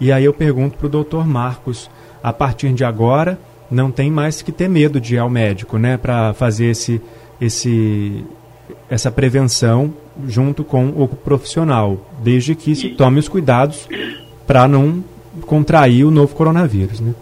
E 0.00 0.10
aí 0.10 0.24
eu 0.24 0.32
pergunto 0.32 0.76
para 0.78 0.86
o 0.86 0.90
doutor 0.90 1.26
Marcos, 1.26 1.88
a 2.24 2.32
partir 2.32 2.72
de 2.72 2.82
agora 2.82 3.38
não 3.70 3.90
tem 3.90 4.10
mais 4.10 4.40
que 4.40 4.50
ter 4.50 4.66
medo 4.66 4.98
de 4.98 5.16
ir 5.16 5.18
ao 5.18 5.28
médico, 5.28 5.76
né, 5.76 5.98
para 5.98 6.32
fazer 6.32 6.66
esse, 6.70 6.98
esse, 7.38 8.24
essa 8.88 9.12
prevenção 9.12 9.92
junto 10.26 10.64
com 10.64 10.88
o 10.88 11.06
profissional, 11.06 11.98
desde 12.20 12.54
que 12.54 12.74
se 12.74 12.90
tome 12.90 13.18
os 13.18 13.28
cuidados 13.28 13.86
para 14.46 14.66
não 14.66 15.04
contrair 15.46 16.06
o 16.06 16.10
novo 16.10 16.34
coronavírus, 16.34 16.98
né? 16.98 17.14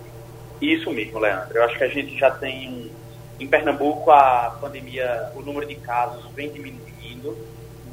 Isso 0.61 0.89
mesmo, 0.93 1.19
Leandro. 1.19 1.57
Eu 1.57 1.65
acho 1.65 1.77
que 1.77 1.85
a 1.85 1.89
gente 1.89 2.17
já 2.17 2.31
tem 2.31 2.89
em 3.41 3.47
Pernambuco 3.49 4.09
a 4.13 4.57
pandemia, 4.61 5.31
o 5.35 5.41
número 5.41 5.67
de 5.67 5.75
casos 5.77 6.23
vem 6.37 6.49
diminuindo, 6.53 7.37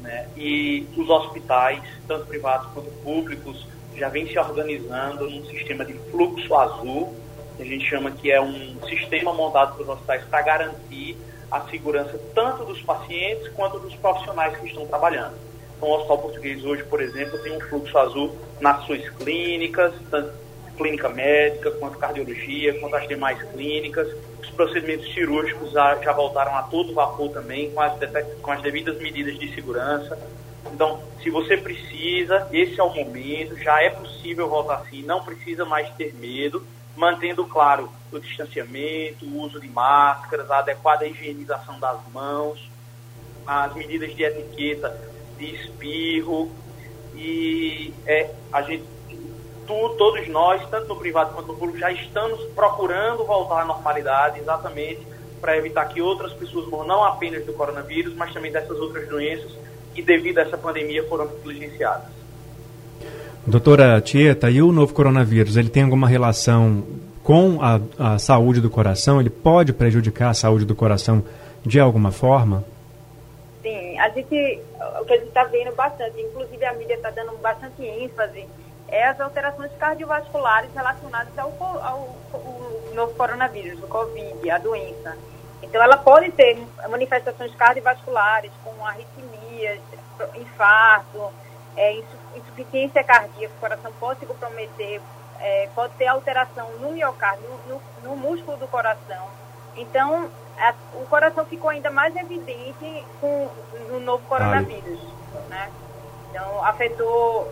né? 0.00 0.26
E 0.36 0.86
os 0.96 1.08
hospitais, 1.08 1.80
tanto 2.06 2.26
privados 2.26 2.68
quanto 2.72 2.90
públicos, 3.02 3.66
já 3.96 4.08
vem 4.08 4.26
se 4.26 4.38
organizando 4.38 5.28
num 5.28 5.44
sistema 5.46 5.84
de 5.84 5.94
fluxo 6.10 6.54
azul, 6.54 7.14
que 7.56 7.62
a 7.62 7.66
gente 7.66 7.88
chama 7.88 8.10
que 8.10 8.30
é 8.30 8.40
um 8.40 8.76
sistema 8.88 9.32
montado 9.32 9.76
pelos 9.76 9.90
hospitais 9.90 10.24
para 10.24 10.42
garantir 10.42 11.16
a 11.50 11.60
segurança 11.62 12.18
tanto 12.34 12.64
dos 12.64 12.80
pacientes 12.82 13.48
quanto 13.48 13.78
dos 13.78 13.94
profissionais 13.96 14.56
que 14.58 14.66
estão 14.66 14.86
trabalhando. 14.86 15.34
Então, 15.76 15.88
o 15.88 15.94
Hospital 15.94 16.18
Português 16.18 16.64
hoje, 16.64 16.84
por 16.84 17.00
exemplo, 17.00 17.38
tem 17.38 17.56
um 17.56 17.60
fluxo 17.60 17.96
azul 17.98 18.36
nas 18.60 18.84
suas 18.84 19.08
clínicas, 19.10 19.92
tanto 20.10 20.32
clínica 20.76 21.08
médica, 21.10 21.70
quanto 21.72 21.98
cardiologia, 21.98 22.78
quanto 22.80 22.96
as 22.96 23.06
demais 23.06 23.42
clínicas. 23.50 24.08
Os 24.40 24.50
procedimentos 24.50 25.12
cirúrgicos 25.12 25.72
já 25.72 26.12
voltaram 26.12 26.56
a 26.56 26.62
todo 26.62 26.94
vapor 26.94 27.30
também, 27.30 27.70
com 27.70 27.80
as, 27.80 27.92
com 28.40 28.50
as 28.50 28.62
devidas 28.62 28.98
medidas 28.98 29.38
de 29.38 29.54
segurança. 29.54 30.18
Então, 30.72 31.00
se 31.22 31.30
você 31.30 31.56
precisa, 31.56 32.48
esse 32.52 32.78
é 32.78 32.82
o 32.82 32.94
momento, 32.94 33.56
já 33.58 33.82
é 33.82 33.90
possível 33.90 34.48
voltar 34.48 34.76
assim, 34.76 35.02
não 35.02 35.24
precisa 35.24 35.64
mais 35.64 35.88
ter 35.96 36.14
medo, 36.14 36.64
mantendo, 36.96 37.44
claro, 37.44 37.90
o 38.12 38.18
distanciamento, 38.18 39.24
o 39.24 39.40
uso 39.40 39.60
de 39.60 39.68
máscaras, 39.68 40.50
a 40.50 40.58
adequada 40.58 41.06
higienização 41.06 41.78
das 41.78 41.98
mãos, 42.12 42.70
as 43.46 43.74
medidas 43.74 44.14
de 44.14 44.22
etiqueta 44.22 44.96
de 45.38 45.54
espirro, 45.54 46.50
e 47.14 47.92
é, 48.06 48.30
a 48.52 48.62
gente 48.62 48.84
tu, 49.66 49.90
todos 49.96 50.26
nós, 50.28 50.68
tanto 50.68 50.88
no 50.88 50.96
privado 50.96 51.32
quanto 51.32 51.46
no 51.46 51.54
público, 51.54 51.78
já 51.78 51.92
estamos 51.92 52.42
procurando 52.54 53.24
voltar 53.24 53.62
à 53.62 53.64
normalidade, 53.64 54.40
exatamente 54.40 55.06
para 55.40 55.56
evitar 55.56 55.86
que 55.86 56.02
outras 56.02 56.32
pessoas 56.32 56.66
morram 56.66 56.86
não 56.86 57.04
apenas 57.04 57.46
do 57.46 57.52
coronavírus, 57.52 58.14
mas 58.14 58.32
também 58.32 58.50
dessas 58.52 58.78
outras 58.78 59.08
doenças 59.08 59.50
que, 59.94 60.02
devido 60.02 60.38
a 60.38 60.42
essa 60.42 60.56
pandemia, 60.56 61.04
foram 61.08 61.26
negligenciadas. 61.26 62.08
Doutora 63.46 64.00
Tieta, 64.00 64.50
e 64.50 64.60
o 64.62 64.70
novo 64.70 64.92
coronavírus, 64.92 65.56
ele 65.56 65.70
tem 65.70 65.82
alguma 65.82 66.06
relação 66.06 66.84
com 67.22 67.58
a, 67.62 67.80
a 67.98 68.18
saúde 68.18 68.60
do 68.60 68.70
coração? 68.70 69.20
Ele 69.20 69.30
pode 69.30 69.72
prejudicar 69.72 70.30
a 70.30 70.34
saúde 70.34 70.64
do 70.64 70.74
coração 70.74 71.24
de 71.64 71.80
alguma 71.80 72.12
forma? 72.12 72.64
Sim, 73.62 73.98
a 73.98 74.08
gente, 74.10 74.60
o 75.00 75.04
que 75.04 75.12
a 75.12 75.16
gente 75.16 75.28
está 75.28 75.44
vendo 75.44 75.74
bastante, 75.74 76.20
inclusive 76.20 76.64
a 76.64 76.74
mídia 76.74 76.94
está 76.94 77.10
dando 77.10 77.36
bastante 77.38 77.82
ênfase 77.82 78.46
é 78.88 79.06
as 79.06 79.20
alterações 79.20 79.70
cardiovasculares 79.78 80.70
relacionadas 80.74 81.38
ao, 81.38 81.52
ao, 81.60 82.16
ao 82.32 82.94
novo 82.94 83.14
coronavírus, 83.14 83.78
o 83.82 83.86
Covid, 83.86 84.50
a 84.50 84.58
doença. 84.58 85.16
Então, 85.62 85.82
ela 85.82 85.96
pode 85.96 86.32
ter 86.32 86.58
manifestações 86.88 87.54
cardiovasculares, 87.54 88.50
como 88.64 88.84
infarto, 90.36 91.32
é, 91.76 92.02
insuficiência 92.36 93.02
cardíaca, 93.04 93.54
o 93.54 93.60
coração 93.60 93.92
pode 93.98 94.20
se 94.20 94.26
comprometer, 94.26 95.00
é, 95.38 95.68
pode 95.74 95.94
ter 95.94 96.06
alteração 96.06 96.68
no 96.80 96.92
miocárdio, 96.92 97.48
no, 97.66 97.80
no 98.02 98.16
músculo 98.16 98.56
do 98.56 98.68
coração. 98.68 99.28
Então, 99.76 100.30
a, 100.58 100.74
o 100.94 101.06
coração 101.06 101.44
ficou 101.46 101.70
ainda 101.70 101.90
mais 101.90 102.14
evidente 102.16 103.04
com, 103.20 103.48
no 103.88 104.00
novo 104.00 104.26
coronavírus. 104.26 105.00
Né? 105.48 105.70
Então, 106.30 106.64
afetou 106.64 107.48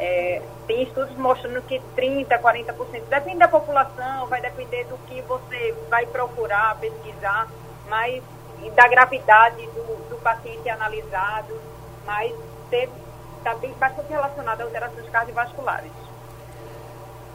É, 0.00 0.40
tem 0.68 0.84
estudos 0.84 1.16
mostrando 1.16 1.60
que 1.62 1.80
30%, 1.96 2.28
40%, 2.40 3.02
depende 3.08 3.38
da 3.38 3.48
população, 3.48 4.28
vai 4.28 4.40
depender 4.40 4.84
do 4.84 4.96
que 5.08 5.20
você 5.22 5.74
vai 5.90 6.06
procurar, 6.06 6.76
pesquisar, 6.78 7.48
mas 7.88 8.22
da 8.74 8.88
gravidade 8.88 9.66
do, 9.66 10.08
do 10.10 10.16
paciente 10.22 10.68
analisado, 10.68 11.60
mas 12.06 12.32
está 12.70 13.54
bastante 13.78 14.10
relacionado 14.10 14.60
a 14.60 14.64
alterações 14.64 15.08
cardiovasculares. 15.10 15.90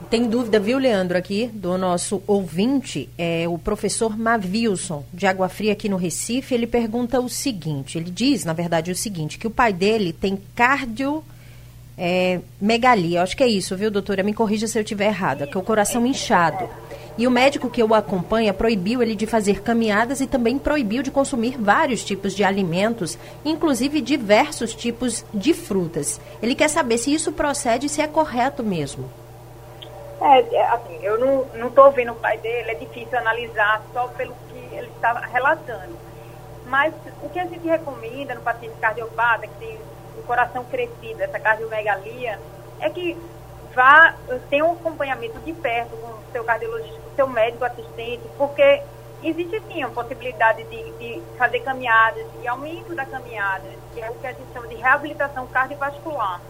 Tem 0.10 0.28
dúvida, 0.28 0.60
viu, 0.60 0.78
Leandro, 0.78 1.18
aqui, 1.18 1.48
do 1.48 1.78
nosso 1.78 2.22
ouvinte, 2.28 3.10
é 3.18 3.48
o 3.48 3.58
professor 3.58 4.18
Mavilson, 4.18 5.04
de 5.12 5.26
Água 5.26 5.50
Fria, 5.50 5.74
aqui 5.74 5.90
no 5.90 5.98
Recife. 5.98 6.54
Ele 6.54 6.68
pergunta 6.68 7.20
o 7.20 7.28
seguinte: 7.28 7.98
ele 7.98 8.12
diz, 8.12 8.46
na 8.46 8.54
verdade, 8.54 8.92
o 8.92 8.96
seguinte, 8.96 9.40
que 9.40 9.48
o 9.48 9.52
pai 9.52 9.74
dele 9.74 10.14
tem 10.14 10.38
cardio. 10.56 11.24
É, 11.96 12.42
megalia, 12.60 13.22
acho 13.22 13.38
que 13.38 13.44
é 13.44 13.48
isso, 13.48 13.76
viu, 13.78 13.92
doutora? 13.92 14.24
Me 14.24 14.34
corrija 14.34 14.68
se 14.68 14.78
eu 14.78 14.82
estiver 14.82 15.08
errada, 15.08 15.46
que 15.46 15.56
é 15.56 15.60
o 15.60 15.64
coração 15.64 16.06
inchado. 16.06 16.68
E 17.18 17.28
o 17.28 17.32
médico 17.32 17.70
que 17.70 17.84
o 17.84 17.94
acompanha 17.94 18.54
proibiu 18.54 19.02
ele 19.02 19.16
de 19.16 19.28
fazer 19.28 19.62
caminhadas 19.62 20.20
e 20.20 20.28
também 20.28 20.58
proibiu 20.58 21.04
de 21.04 21.12
consumir 21.12 21.58
vários 21.58 22.04
tipos 22.04 22.34
de 22.34 22.44
alimentos, 22.44 23.18
inclusive 23.46 24.02
diversos 24.02 24.74
tipos 24.74 25.24
de 25.34 25.54
frutas. 25.54 26.20
Ele 26.42 26.56
quer 26.56 26.70
saber 26.70 26.98
se 26.98 27.14
isso 27.14 27.32
procede 27.32 27.86
e 27.86 27.90
se 27.90 28.02
é 28.02 28.08
correto 28.08 28.64
mesmo. 28.64 29.10
É, 30.22 30.56
é, 30.56 30.68
assim, 30.70 30.98
eu 31.02 31.20
não 31.54 31.68
estou 31.68 31.92
vendo 31.92 32.14
o 32.14 32.16
pai 32.16 32.38
dele, 32.38 32.72
é 32.72 32.76
difícil 32.76 33.18
analisar 33.18 33.82
só 33.94 34.08
pelo 34.08 34.34
que 34.50 34.76
ele 34.76 34.88
está 34.88 35.14
relatando. 35.20 35.98
Mas 36.66 36.94
o 37.22 37.30
que 37.30 37.40
a 37.40 37.46
gente 37.46 37.68
recomenda 37.68 38.34
no 38.34 38.42
paciente 38.42 38.76
cardiopata, 38.80 39.46
que 39.48 39.54
tem 39.60 39.78
o 40.18 40.24
coração 40.24 40.64
crescido, 40.66 41.22
essa 41.22 41.40
cardiomegalia, 41.40 42.40
é 42.80 42.90
que 42.90 43.18
vá, 43.76 44.16
tenha 44.50 44.66
um 44.66 44.74
acompanhamento 44.74 45.40
de 45.40 45.52
perto 45.54 45.92
com 45.98 46.08
o 46.08 46.20
seu 46.32 46.44
cardiologista, 46.44 47.02
seu 47.16 47.28
médico 47.28 47.66
assistente, 47.66 48.24
porque 48.38 48.82
existe 49.24 49.62
sim 49.68 49.84
a 49.84 49.90
possibilidade 49.90 50.64
de, 50.66 50.92
de 50.94 51.22
fazer 51.38 51.62
caminhadas, 51.62 52.26
de 52.40 52.48
aumento 52.48 52.94
da 52.94 53.06
caminhada, 53.06 53.68
que 53.94 54.02
é 54.02 54.10
o 54.10 54.16
que 54.16 54.28
a 54.28 54.34
gente 54.34 54.52
chama 54.52 54.68
de 54.68 54.76
reabilitação 54.76 55.48
cardiovascular. 55.48 56.42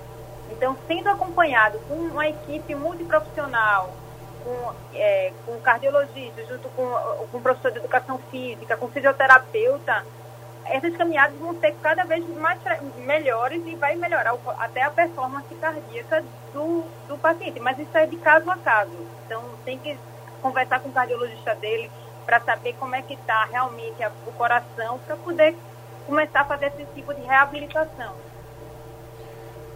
Então, 0.51 0.77
sendo 0.87 1.09
acompanhado 1.09 1.79
com 1.87 1.95
uma 1.95 2.27
equipe 2.27 2.75
multiprofissional, 2.75 3.93
com, 4.43 4.73
é, 4.93 5.31
com 5.45 5.59
cardiologista, 5.61 6.45
junto 6.45 6.69
com, 6.69 6.85
com 7.31 7.41
professor 7.41 7.71
de 7.71 7.79
educação 7.79 8.17
física, 8.29 8.75
com 8.75 8.87
fisioterapeuta, 8.89 10.05
essas 10.65 10.95
caminhadas 10.95 11.37
vão 11.37 11.59
ser 11.59 11.75
cada 11.81 12.03
vez 12.05 12.25
mais 12.37 12.59
melhores 12.97 13.61
e 13.65 13.75
vai 13.75 13.95
melhorar 13.95 14.35
até 14.59 14.83
a 14.83 14.89
performance 14.89 15.53
cardíaca 15.55 16.23
do, 16.53 16.83
do 17.07 17.17
paciente. 17.17 17.59
Mas 17.59 17.79
isso 17.79 17.95
é 17.97 18.05
de 18.05 18.17
caso 18.17 18.49
a 18.49 18.57
caso. 18.57 18.91
Então, 19.25 19.43
tem 19.65 19.77
que 19.77 19.97
conversar 20.43 20.81
com 20.81 20.89
o 20.89 20.91
cardiologista 20.91 21.55
dele 21.55 21.89
para 22.25 22.39
saber 22.41 22.75
como 22.79 22.93
é 22.93 23.01
que 23.01 23.13
está 23.13 23.45
realmente 23.45 24.05
o 24.27 24.31
coração, 24.33 24.99
para 25.07 25.15
poder 25.15 25.55
começar 26.05 26.41
a 26.41 26.45
fazer 26.45 26.67
esse 26.67 26.85
tipo 26.93 27.13
de 27.13 27.21
reabilitação. 27.21 28.13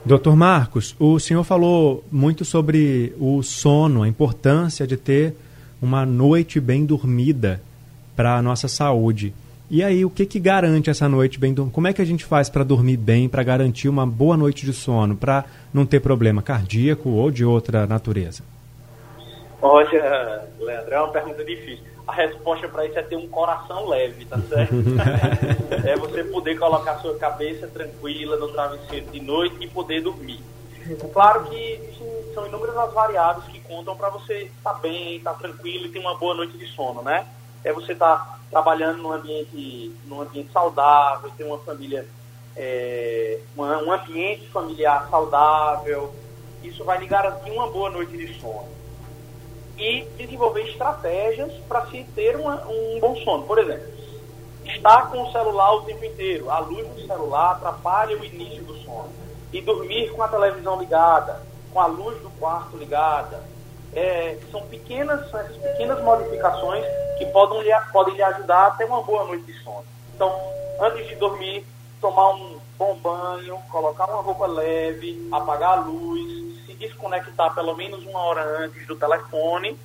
Doutor 0.05 0.35
Marcos, 0.35 0.95
o 0.99 1.19
senhor 1.19 1.43
falou 1.43 2.03
muito 2.11 2.45
sobre 2.45 3.13
o 3.19 3.41
sono, 3.41 4.03
a 4.03 4.07
importância 4.07 4.85
de 4.85 4.95
ter 4.95 5.35
uma 5.81 6.05
noite 6.05 6.59
bem 6.59 6.85
dormida 6.85 7.61
para 8.15 8.37
a 8.37 8.41
nossa 8.41 8.67
saúde. 8.67 9.33
E 9.69 9.83
aí, 9.83 10.05
o 10.05 10.09
que, 10.09 10.25
que 10.25 10.39
garante 10.39 10.89
essa 10.89 11.09
noite 11.09 11.37
bem 11.37 11.53
dormida? 11.53 11.75
Como 11.75 11.87
é 11.87 11.93
que 11.93 12.01
a 12.01 12.05
gente 12.05 12.23
faz 12.23 12.49
para 12.49 12.63
dormir 12.63 12.95
bem, 12.95 13.27
para 13.27 13.43
garantir 13.43 13.89
uma 13.89 14.07
boa 14.07 14.37
noite 14.37 14.65
de 14.65 14.71
sono, 14.71 15.15
para 15.15 15.43
não 15.73 15.85
ter 15.85 15.99
problema 15.99 16.41
cardíaco 16.41 17.09
ou 17.09 17.29
de 17.29 17.43
outra 17.43 17.85
natureza? 17.85 18.43
Olha, 19.61 20.47
Leandro, 20.59 20.93
é 20.93 20.99
uma 20.99 21.11
pergunta 21.11 21.43
difícil 21.43 21.97
a 22.07 22.13
resposta 22.13 22.69
para 22.69 22.85
isso 22.85 22.97
é 22.97 23.03
ter 23.03 23.17
um 23.17 23.27
coração 23.27 23.85
leve, 23.85 24.23
tá 24.25 24.39
certo? 24.39 24.73
é 25.85 25.97
você 25.97 26.23
poder 26.23 26.57
colocar 26.57 26.97
sua 26.99 27.17
cabeça 27.17 27.67
tranquila 27.67 28.37
no 28.37 28.47
travesseiro 28.47 29.07
de 29.07 29.19
noite 29.19 29.57
e 29.59 29.67
poder 29.67 30.01
dormir. 30.01 30.41
Claro 31.11 31.43
que 31.45 31.97
são 32.33 32.47
inúmeras 32.47 32.77
as 32.77 32.93
variáveis 32.93 33.45
que 33.47 33.59
contam 33.59 33.97
para 33.97 34.09
você 34.09 34.43
estar 34.43 34.73
tá 34.73 34.79
bem, 34.79 35.17
estar 35.17 35.33
tá 35.33 35.39
tranquilo 35.39 35.87
e 35.87 35.89
ter 35.89 35.99
uma 35.99 36.15
boa 36.15 36.33
noite 36.33 36.57
de 36.57 36.65
sono, 36.67 37.01
né? 37.01 37.27
É 37.61 37.73
você 37.73 37.91
estar 37.91 38.15
tá 38.15 38.39
trabalhando 38.49 38.99
num 38.99 39.11
ambiente, 39.11 39.93
num 40.05 40.21
ambiente 40.21 40.49
saudável, 40.53 41.29
ter 41.35 41.43
uma 41.43 41.57
família, 41.57 42.07
é, 42.55 43.41
uma, 43.53 43.83
um 43.83 43.91
ambiente 43.91 44.47
familiar 44.47 45.09
saudável. 45.09 46.13
Isso 46.63 46.85
vai 46.85 46.99
lhe 46.99 47.05
garantir 47.05 47.51
uma 47.51 47.69
boa 47.69 47.89
noite 47.89 48.15
de 48.15 48.39
sono 48.39 48.76
e 49.77 50.07
desenvolver 50.17 50.67
estratégias 50.69 51.53
para 51.67 51.85
se 51.87 52.03
ter 52.15 52.35
uma, 52.35 52.65
um 52.67 52.99
bom 52.99 53.15
sono. 53.17 53.43
Por 53.43 53.59
exemplo, 53.59 53.87
estar 54.65 55.11
com 55.11 55.21
o 55.21 55.31
celular 55.31 55.75
o 55.75 55.81
tempo 55.83 56.03
inteiro, 56.03 56.49
a 56.49 56.59
luz 56.59 56.87
do 56.87 57.05
celular 57.05 57.51
atrapalha 57.51 58.17
o 58.17 58.25
início 58.25 58.63
do 58.63 58.75
sono. 58.79 59.09
E 59.53 59.61
dormir 59.61 60.11
com 60.11 60.21
a 60.23 60.27
televisão 60.27 60.79
ligada, 60.79 61.41
com 61.71 61.79
a 61.79 61.85
luz 61.85 62.19
do 62.21 62.29
quarto 62.31 62.75
ligada. 62.75 63.41
É, 63.93 64.37
são 64.51 64.61
pequenas, 64.63 65.21
essas 65.33 65.55
pequenas 65.57 66.03
modificações 66.03 66.85
que 67.17 67.25
podem 67.27 67.61
lhe, 67.61 67.71
podem 67.93 68.15
lhe 68.15 68.23
ajudar 68.23 68.67
a 68.67 68.71
ter 68.71 68.85
uma 68.85 69.01
boa 69.01 69.23
noite 69.23 69.45
de 69.45 69.63
sono. 69.63 69.85
Então, 70.13 70.35
antes 70.81 71.07
de 71.07 71.15
dormir, 71.15 71.65
tomar 72.01 72.31
um 72.31 72.59
bom 72.77 72.95
banho, 72.95 73.57
colocar 73.71 74.05
uma 74.05 74.21
roupa 74.21 74.45
leve, 74.45 75.27
apagar 75.31 75.77
a 75.77 75.81
luz, 75.81 76.26
desconectar 76.77 77.53
pelo 77.53 77.75
menos 77.75 78.03
uma 78.05 78.19
hora 78.19 78.63
antes 78.65 78.85
do 78.87 78.95
telefone 78.95 79.77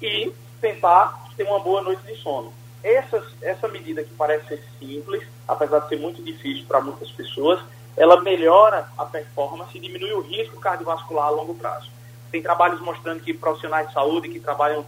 e 0.00 0.32
tentar 0.60 1.26
ter 1.36 1.44
uma 1.44 1.58
boa 1.58 1.82
noite 1.82 2.02
de 2.02 2.16
sono. 2.16 2.52
Essa, 2.82 3.22
essa 3.42 3.68
medida 3.68 4.02
que 4.02 4.14
parece 4.14 4.46
ser 4.48 4.64
simples, 4.78 5.26
apesar 5.46 5.80
de 5.80 5.88
ser 5.88 5.98
muito 5.98 6.22
difícil 6.22 6.64
para 6.66 6.80
muitas 6.80 7.10
pessoas, 7.10 7.60
ela 7.96 8.20
melhora 8.20 8.88
a 8.96 9.04
performance 9.04 9.76
e 9.76 9.80
diminui 9.80 10.12
o 10.12 10.20
risco 10.20 10.60
cardiovascular 10.60 11.26
a 11.26 11.30
longo 11.30 11.54
prazo. 11.54 11.90
Tem 12.30 12.42
trabalhos 12.42 12.80
mostrando 12.80 13.22
que 13.22 13.32
profissionais 13.32 13.88
de 13.88 13.94
saúde 13.94 14.28
que 14.28 14.38
trabalham 14.38 14.84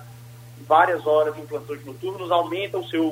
várias 0.66 1.06
horas 1.06 1.36
em 1.38 1.46
plantões 1.46 1.84
noturnos 1.84 2.30
aumentam 2.30 2.80
o 2.80 2.88
seu, 2.88 3.04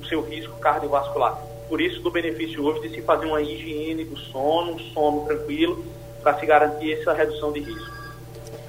o 0.00 0.04
seu 0.08 0.22
risco 0.22 0.58
cardiovascular. 0.58 1.36
Por 1.68 1.80
isso, 1.80 2.00
do 2.00 2.10
benefício 2.10 2.64
hoje 2.64 2.88
de 2.88 2.94
se 2.94 3.02
fazer 3.02 3.26
uma 3.26 3.42
higiene 3.42 4.04
do 4.04 4.16
sono, 4.16 4.72
um 4.72 4.78
sono 4.78 5.26
tranquilo 5.26 5.84
para 6.24 6.40
se 6.40 6.46
garantir 6.46 6.94
essa 6.94 7.12
redução 7.12 7.52
de 7.52 7.60
risco. 7.60 7.94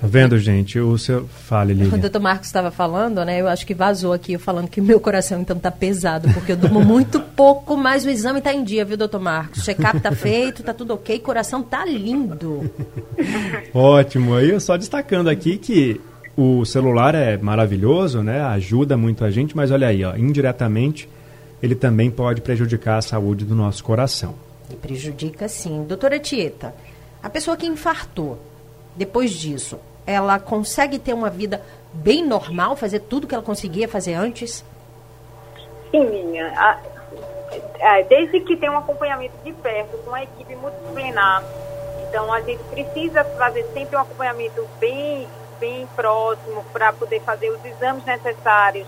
Tá 0.01 0.07
vendo, 0.07 0.37
gente? 0.37 0.77
O 0.77 0.97
seu. 0.97 1.25
Fale, 1.25 1.73
Lívia. 1.73 1.97
O 1.97 2.01
doutor 2.01 2.21
Marcos 2.21 2.47
estava 2.47 2.69
falando, 2.69 3.23
né? 3.23 3.39
Eu 3.39 3.47
acho 3.47 3.65
que 3.65 3.73
vazou 3.73 4.11
aqui, 4.11 4.33
eu 4.33 4.39
falando 4.39 4.67
que 4.67 4.81
o 4.81 4.83
meu 4.83 4.99
coração 4.99 5.39
então 5.39 5.57
tá 5.57 5.71
pesado, 5.71 6.29
porque 6.33 6.51
eu 6.51 6.57
durmo 6.57 6.81
muito 6.81 7.19
pouco, 7.35 7.77
mas 7.77 8.05
o 8.05 8.09
exame 8.09 8.41
tá 8.41 8.53
em 8.53 8.63
dia, 8.63 8.83
viu, 8.83 8.97
doutor 8.97 9.21
Marcos? 9.21 9.63
Check-up 9.63 9.99
tá 10.01 10.11
feito, 10.11 10.61
tá 10.61 10.73
tudo 10.73 10.93
ok, 10.93 11.17
coração 11.19 11.63
tá 11.63 11.85
lindo. 11.85 12.69
Ótimo. 13.73 14.35
Aí, 14.35 14.59
só 14.59 14.75
destacando 14.75 15.29
aqui 15.29 15.57
que 15.57 15.99
o 16.35 16.65
celular 16.65 17.15
é 17.15 17.37
maravilhoso, 17.37 18.21
né? 18.21 18.41
Ajuda 18.41 18.97
muito 18.97 19.23
a 19.23 19.31
gente, 19.31 19.55
mas 19.55 19.71
olha 19.71 19.87
aí, 19.87 20.03
ó, 20.03 20.15
indiretamente 20.17 21.09
ele 21.63 21.73
também 21.73 22.11
pode 22.11 22.41
prejudicar 22.41 22.97
a 22.97 23.01
saúde 23.01 23.45
do 23.45 23.55
nosso 23.55 23.83
coração. 23.83 24.35
Prejudica 24.81 25.47
sim. 25.47 25.85
Doutora 25.87 26.19
Tieta, 26.19 26.73
a 27.25 27.29
pessoa 27.29 27.57
que 27.57 27.65
infartou, 27.65 28.37
depois 28.95 29.31
disso, 29.31 29.79
ela 30.05 30.37
consegue 30.37 30.99
ter 30.99 31.11
uma 31.11 31.27
vida 31.27 31.59
bem 31.91 32.23
normal, 32.23 32.75
fazer 32.75 32.99
tudo 32.99 33.25
que 33.25 33.33
ela 33.33 33.43
conseguia 33.43 33.87
fazer 33.87 34.13
antes? 34.13 34.63
Sim. 35.89 36.39
A, 36.39 36.79
a, 37.81 38.01
desde 38.07 38.41
que 38.41 38.55
tem 38.55 38.69
um 38.69 38.77
acompanhamento 38.77 39.33
de 39.43 39.51
perto, 39.53 39.97
com 40.03 40.09
uma 40.11 40.21
equipe 40.21 40.55
multidisciplinar. 40.55 41.43
Então, 42.07 42.31
a 42.31 42.41
gente 42.41 42.63
precisa 42.65 43.23
fazer 43.23 43.65
sempre 43.73 43.97
um 43.97 44.01
acompanhamento 44.01 44.63
bem, 44.79 45.27
bem 45.59 45.87
próximo 45.95 46.63
para 46.71 46.93
poder 46.93 47.21
fazer 47.21 47.49
os 47.49 47.65
exames 47.65 48.05
necessários. 48.05 48.87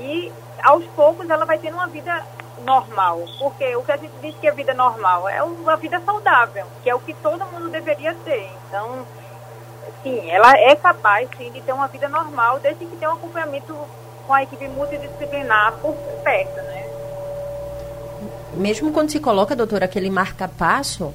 E, 0.00 0.32
aos 0.64 0.84
poucos, 0.96 1.30
ela 1.30 1.44
vai 1.44 1.58
tendo 1.58 1.74
uma 1.74 1.86
vida 1.86 2.26
normal. 2.64 3.24
Porque 3.38 3.76
o 3.76 3.82
que 3.82 3.92
a 3.92 3.96
gente 3.96 4.12
diz 4.20 4.34
que 4.40 4.46
é 4.46 4.52
vida 4.52 4.74
normal 4.74 5.28
é 5.28 5.42
uma 5.42 5.76
vida 5.76 6.00
saudável, 6.04 6.66
que 6.82 6.90
é 6.90 6.94
o 6.94 7.00
que 7.00 7.14
todo 7.14 7.44
mundo 7.46 7.68
deveria 7.68 8.14
ter. 8.24 8.50
Então, 8.66 9.06
sim, 10.02 10.30
ela 10.30 10.56
é 10.56 10.74
capaz 10.76 11.28
sim 11.36 11.50
de 11.50 11.60
ter 11.60 11.72
uma 11.72 11.88
vida 11.88 12.08
normal, 12.08 12.58
desde 12.60 12.84
que 12.84 12.96
tenha 12.96 13.10
um 13.10 13.14
acompanhamento 13.14 13.76
com 14.26 14.34
a 14.34 14.42
equipe 14.42 14.68
multidisciplinar 14.68 15.72
por 15.80 15.94
perto, 16.22 16.56
né? 16.56 16.86
Mesmo 18.54 18.92
quando 18.92 19.10
se 19.10 19.20
coloca, 19.20 19.54
doutora, 19.54 19.84
aquele 19.84 20.10
marca-passo? 20.10 21.14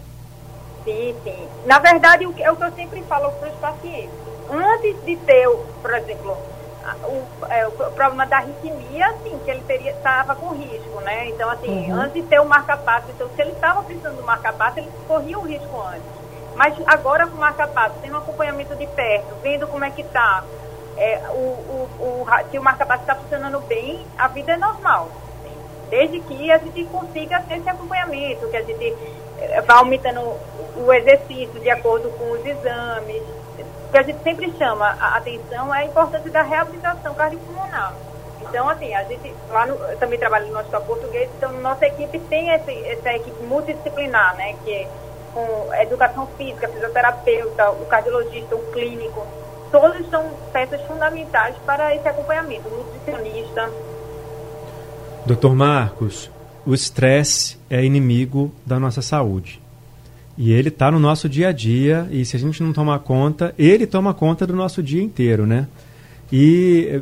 Sim, 0.83 1.15
sim. 1.23 1.47
Na 1.65 1.79
verdade, 1.79 2.23
é 2.23 2.51
o 2.51 2.55
que 2.55 2.63
eu 2.63 2.71
sempre 2.71 3.01
falo 3.03 3.31
para 3.31 3.49
os 3.49 3.55
pacientes. 3.55 4.09
Antes 4.49 5.05
de 5.05 5.15
ter, 5.17 5.49
por 5.81 5.93
exemplo, 5.93 6.37
o, 7.03 7.45
é, 7.49 7.67
o 7.67 7.71
problema 7.71 8.25
da 8.25 8.37
arritmia, 8.37 9.07
assim, 9.07 9.39
que 9.43 9.49
ele 9.49 9.61
teria 9.61 9.91
estava 9.91 10.35
com 10.35 10.49
risco, 10.49 10.99
né? 11.01 11.29
Então, 11.29 11.49
assim, 11.49 11.91
uhum. 11.91 12.01
antes 12.01 12.13
de 12.13 12.23
ter 12.23 12.39
o 12.39 12.45
marca-passo, 12.45 13.07
então 13.09 13.29
se 13.29 13.41
ele 13.41 13.51
estava 13.51 13.81
precisando 13.83 14.17
do 14.17 14.23
marca-passo, 14.23 14.79
ele 14.79 14.89
corria 15.07 15.39
o 15.39 15.43
risco 15.43 15.81
antes. 15.81 16.23
Mas 16.55 16.75
agora 16.85 17.25
com 17.25 17.35
o 17.35 17.39
marca-passo, 17.39 17.95
tendo 18.01 18.15
um 18.15 18.17
acompanhamento 18.17 18.75
de 18.75 18.85
perto, 18.87 19.35
vendo 19.41 19.67
como 19.67 19.83
é 19.83 19.89
que 19.89 20.01
está, 20.01 20.43
é, 20.97 21.21
o, 21.29 21.35
o, 21.35 21.89
o, 21.99 22.25
se 22.51 22.59
o 22.59 22.63
marca-passo 22.63 23.01
está 23.01 23.15
funcionando 23.15 23.59
bem, 23.61 24.05
a 24.17 24.27
vida 24.27 24.53
é 24.53 24.57
normal. 24.57 25.09
Desde 25.89 26.19
que 26.21 26.51
a 26.51 26.57
gente 26.57 26.83
consiga 26.85 27.41
ter 27.41 27.57
esse 27.57 27.69
acompanhamento, 27.69 28.47
que 28.49 28.57
a 28.57 28.63
gente 28.63 28.95
vá 29.65 29.75
aumentando 29.75 30.21
o 30.75 30.91
exercício 30.93 31.59
de 31.59 31.69
acordo 31.69 32.09
com 32.11 32.31
os 32.31 32.45
exames. 32.45 33.21
O 33.87 33.91
que 33.91 33.97
a 33.97 34.03
gente 34.03 34.23
sempre 34.23 34.51
chama 34.57 34.97
a 34.99 35.17
atenção 35.17 35.73
é 35.73 35.79
a 35.79 35.85
importância 35.85 36.29
da 36.31 36.41
reabilitação 36.41 37.13
cardiopulmonar. 37.13 37.93
Então, 38.41 38.67
assim, 38.69 38.93
a 38.93 39.03
gente 39.03 39.33
lá 39.49 39.65
no, 39.65 39.75
eu 39.75 39.97
também 39.97 40.19
trabalho 40.19 40.47
no 40.47 40.59
Hospital 40.59 40.81
Português, 40.81 41.29
então 41.37 41.51
nossa 41.53 41.85
equipe 41.85 42.19
tem 42.19 42.49
esse, 42.49 42.71
essa 42.87 43.13
equipe 43.13 43.43
multidisciplinar, 43.43 44.35
né? 44.35 44.55
Que 44.63 44.73
é 44.73 44.87
com 45.33 45.73
educação 45.75 46.27
física, 46.37 46.67
fisioterapeuta, 46.67 47.71
o 47.71 47.85
cardiologista, 47.85 48.55
o 48.55 48.71
clínico. 48.71 49.25
Todos 49.71 50.07
são 50.09 50.29
peças 50.51 50.81
fundamentais 50.83 51.55
para 51.65 51.95
esse 51.95 52.07
acompanhamento, 52.07 52.67
o 52.67 52.77
nutricionista. 52.77 53.69
Doutor 55.25 55.55
Marcos, 55.55 56.29
o 56.65 56.73
estresse 56.73 57.57
é 57.69 57.83
inimigo 57.83 58.53
da 58.65 58.79
nossa 58.79 59.01
saúde. 59.01 59.61
E 60.37 60.51
ele 60.51 60.69
está 60.69 60.89
no 60.89 60.99
nosso 60.99 61.29
dia 61.29 61.49
a 61.49 61.51
dia, 61.51 62.07
e 62.11 62.25
se 62.25 62.35
a 62.35 62.39
gente 62.39 62.63
não 62.63 62.73
tomar 62.73 62.99
conta, 62.99 63.53
ele 63.57 63.85
toma 63.85 64.13
conta 64.13 64.47
do 64.47 64.55
nosso 64.55 64.81
dia 64.81 65.01
inteiro, 65.01 65.45
né? 65.45 65.67
E 66.31 66.87
eh, 66.89 67.01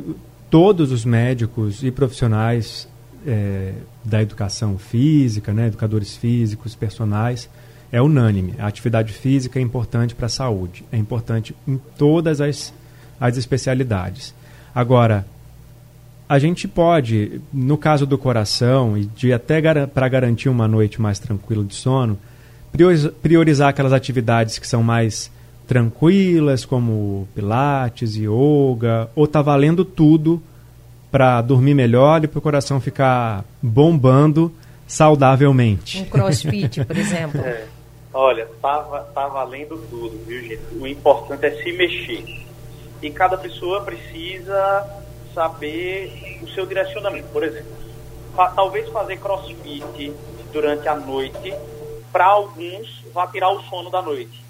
todos 0.50 0.92
os 0.92 1.04
médicos 1.04 1.82
e 1.82 1.90
profissionais 1.90 2.86
é, 3.26 3.72
da 4.04 4.20
educação 4.20 4.76
física, 4.76 5.52
né, 5.52 5.68
educadores 5.68 6.16
físicos, 6.16 6.74
personagens, 6.74 7.48
é 7.90 8.02
unânime. 8.02 8.54
A 8.58 8.66
atividade 8.66 9.12
física 9.12 9.58
é 9.58 9.62
importante 9.62 10.14
para 10.14 10.26
a 10.26 10.28
saúde, 10.28 10.84
é 10.92 10.96
importante 10.96 11.54
em 11.66 11.80
todas 11.96 12.40
as, 12.40 12.72
as 13.20 13.36
especialidades. 13.36 14.34
Agora, 14.74 15.26
a 16.28 16.38
gente 16.38 16.66
pode, 16.66 17.40
no 17.52 17.76
caso 17.76 18.06
do 18.06 18.16
coração, 18.16 18.96
e 18.96 19.04
de 19.04 19.32
até 19.32 19.60
gar 19.60 19.86
para 19.86 20.08
garantir 20.08 20.48
uma 20.48 20.66
noite 20.66 21.00
mais 21.00 21.18
tranquila 21.18 21.64
de 21.64 21.74
sono, 21.74 22.18
priorizar 23.22 23.68
aquelas 23.68 23.92
atividades 23.92 24.58
que 24.58 24.66
são 24.66 24.82
mais 24.82 25.30
tranquilas, 25.66 26.64
como 26.64 27.28
pilates, 27.34 28.16
yoga, 28.16 29.08
ou 29.14 29.26
tá 29.26 29.42
valendo 29.42 29.84
tudo 29.84 30.42
para 31.10 31.42
dormir 31.42 31.74
melhor 31.74 32.24
e 32.24 32.26
para 32.26 32.38
o 32.38 32.42
coração 32.42 32.80
ficar 32.80 33.44
bombando 33.60 34.52
saudavelmente. 34.86 36.00
Um 36.00 36.04
crossfit, 36.06 36.84
por 36.84 36.96
exemplo. 36.96 37.40
É. 37.44 37.66
Olha, 38.14 38.46
tá, 38.60 38.78
tá 39.14 39.26
valendo 39.26 39.78
tudo, 39.88 40.22
viu, 40.26 40.42
gente? 40.42 40.60
O 40.78 40.86
importante 40.86 41.46
é 41.46 41.62
se 41.62 41.72
mexer. 41.72 42.22
E 43.00 43.10
cada 43.10 43.38
pessoa 43.38 43.80
precisa 43.80 45.01
saber 45.32 46.38
o 46.42 46.48
seu 46.48 46.66
direcionamento. 46.66 47.28
Por 47.28 47.42
exemplo, 47.42 47.72
fa 48.34 48.50
talvez 48.50 48.88
fazer 48.90 49.18
crossfit 49.18 50.12
durante 50.52 50.88
a 50.88 50.94
noite, 50.94 51.54
para 52.12 52.26
alguns, 52.26 53.02
vai 53.12 53.26
tirar 53.30 53.50
o 53.50 53.62
sono 53.62 53.90
da 53.90 54.02
noite. 54.02 54.42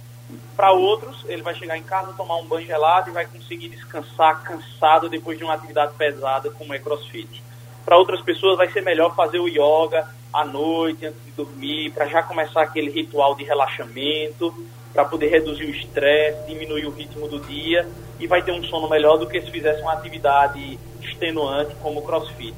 Para 0.56 0.72
outros, 0.72 1.24
ele 1.26 1.42
vai 1.42 1.54
chegar 1.54 1.76
em 1.76 1.82
casa, 1.82 2.12
tomar 2.14 2.36
um 2.36 2.46
banho 2.46 2.66
gelado 2.66 3.10
e 3.10 3.12
vai 3.12 3.26
conseguir 3.26 3.68
descansar 3.68 4.42
cansado 4.42 5.08
depois 5.08 5.38
de 5.38 5.44
uma 5.44 5.54
atividade 5.54 5.94
pesada 5.94 6.50
como 6.50 6.74
é 6.74 6.78
crossfit. 6.78 7.42
Para 7.84 7.98
outras 7.98 8.20
pessoas, 8.20 8.56
vai 8.56 8.70
ser 8.70 8.82
melhor 8.82 9.14
fazer 9.14 9.38
o 9.38 9.48
yoga 9.48 10.08
à 10.32 10.44
noite, 10.44 11.06
antes 11.06 11.24
de 11.24 11.32
dormir, 11.32 11.90
para 11.90 12.06
já 12.06 12.22
começar 12.22 12.62
aquele 12.62 12.90
ritual 12.90 13.34
de 13.34 13.44
relaxamento, 13.44 14.54
para 14.92 15.04
poder 15.04 15.28
reduzir 15.28 15.64
o 15.64 15.70
estresse, 15.70 16.46
diminuir 16.46 16.86
o 16.86 16.90
ritmo 16.90 17.28
do 17.28 17.40
dia 17.40 17.86
e 18.20 18.26
vai 18.26 18.42
ter 18.42 18.52
um 18.52 18.62
sono 18.64 18.88
melhor 18.88 19.16
do 19.16 19.26
que 19.26 19.40
se 19.40 19.50
fizesse 19.50 19.80
uma 19.82 19.94
atividade 19.94 20.78
extenuante 21.00 21.74
como 21.82 22.00
o 22.00 22.02
crossfit. 22.02 22.54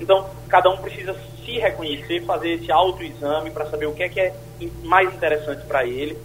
Então, 0.00 0.28
cada 0.48 0.70
um 0.70 0.76
precisa 0.76 1.14
se 1.44 1.58
reconhecer, 1.58 2.24
fazer 2.24 2.50
esse 2.50 2.70
autoexame 2.70 3.50
para 3.50 3.66
saber 3.66 3.86
o 3.86 3.94
que 3.94 4.02
é 4.02 4.08
que 4.08 4.20
é 4.20 4.34
mais 4.82 5.12
interessante 5.12 5.64
para 5.66 5.84
ele. 5.86 6.16